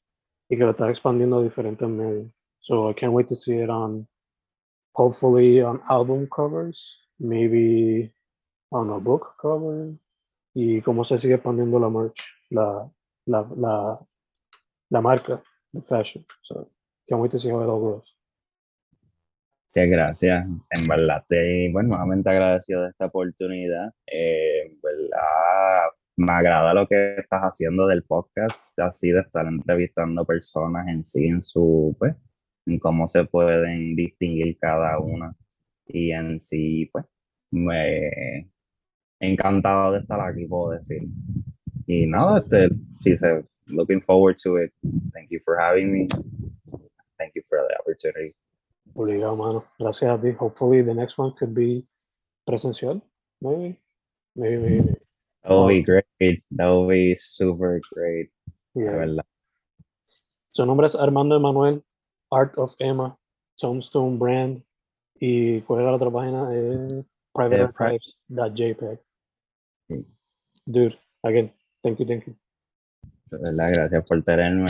y 0.50 0.58
que 0.58 0.64
lo 0.64 0.72
estás 0.72 0.90
expandiendo 0.90 1.40
a 1.40 1.44
diferentes 1.44 1.88
medios. 1.88 2.32
So 2.60 2.90
I 2.90 2.94
can't 2.94 3.14
wait 3.14 3.28
to 3.28 3.36
see 3.36 3.60
it 3.62 3.70
on, 3.70 4.08
hopefully 4.94 5.62
on 5.62 5.82
album 5.90 6.28
covers, 6.28 6.80
maybe 7.20 8.12
on 8.72 8.90
a 8.90 9.00
book 9.00 9.36
cover, 9.40 9.94
y 10.54 10.82
cómo 10.82 11.06
se 11.06 11.18
sigue 11.18 11.36
expandiendo 11.36 11.80
la 11.80 11.90
merch, 11.90 12.20
la, 12.50 12.90
la, 13.26 13.48
la 13.56 14.00
la 14.92 15.02
marca 15.02 15.42
de 15.74 15.82
fashion. 15.82 16.24
So, 16.44 16.68
can't 17.10 17.22
wait 17.22 17.32
to 17.32 17.40
see 17.40 17.50
how 17.50 17.62
it 17.62 17.70
all 17.70 17.80
goes. 17.80 18.04
Muchas 19.74 19.90
gracias. 19.90 20.46
En 20.70 20.86
verdad, 20.86 21.20
estoy, 21.22 21.72
bueno, 21.72 21.90
nuevamente 21.90 22.30
agradecido 22.30 22.84
de 22.84 22.90
esta 22.90 23.06
oportunidad. 23.06 23.94
Eh, 24.06 24.76
verdad, 24.84 25.92
me 26.18 26.34
agrada 26.34 26.74
lo 26.74 26.86
que 26.90 27.16
estás 27.16 27.42
haciendo 27.42 27.88
del 27.88 28.04
podcast, 28.04 28.78
así 28.78 29.12
de 29.12 29.22
estar 29.22 29.48
entrevistando 29.48 30.26
personas 30.26 30.90
en 30.90 31.06
sí, 31.06 31.26
en 31.28 31.42
su, 31.42 31.96
pues, 31.98 32.14
en 32.66 32.80
cómo 32.80 33.08
se 33.08 33.24
pueden 33.24 33.96
distinguir 33.96 34.58
cada 34.60 35.00
una. 35.00 35.34
Y 35.88 36.12
en 36.12 36.38
sí, 36.38 36.90
pues, 36.92 37.06
me 37.52 38.50
encantado 39.22 39.94
de 39.94 40.00
estar 40.00 40.20
aquí, 40.20 40.48
puedo 40.48 40.72
decir. 40.72 41.04
Y 41.88 42.08
nada, 42.08 42.40
este, 42.40 42.70
se 43.16 43.46
looking 43.68 44.02
forward 44.02 44.36
to 44.44 44.58
it. 44.58 44.74
Thank 45.14 45.30
you 45.30 45.40
for 45.46 45.58
having 45.58 45.94
me. 45.94 46.08
Thank 47.18 47.36
you 47.36 47.42
for 47.48 47.66
the 47.70 47.80
opportunity. 47.80 48.36
Obligado, 48.94 49.36
mano. 49.36 49.66
Gracias 49.80 50.10
a 50.10 50.22
ti. 50.22 50.32
Hopefully 50.32 50.82
the 50.82 50.94
next 50.94 51.18
one 51.18 51.32
could 51.40 51.56
be 51.56 51.84
presencial, 52.48 53.02
maybe. 53.42 53.78
Maybe, 54.36 54.58
maybe. 54.58 54.94
That 55.44 55.54
would 55.54 55.70
be 55.70 55.82
great. 55.84 56.44
That 56.52 56.70
would 56.70 56.90
be 56.90 57.16
super 57.16 57.80
great. 57.94 58.30
Yeah. 58.74 59.24
Su 60.54 60.66
nombre 60.66 60.86
es 60.86 60.96
Armando 60.96 61.36
Emanuel, 61.36 61.84
Art 62.32 62.58
of 62.58 62.76
Emma, 62.80 63.18
Tombstone 63.58 64.18
Brand. 64.18 64.64
¿Y 65.20 65.62
cuál 65.62 65.82
era 65.82 65.92
la 65.92 65.98
otra 65.98 66.12
página? 66.12 66.50
Eh, 66.52 67.04
privatearchives.jpg. 67.34 69.00
Sí. 69.88 70.06
Dude, 70.66 70.98
again, 71.24 71.52
thank 71.84 72.00
you, 72.00 72.06
thank 72.06 72.26
you. 72.26 72.36
De 73.30 73.38
verdad, 73.40 73.72
gracias 73.74 74.04
por 74.06 74.24
tenerme. 74.24 74.68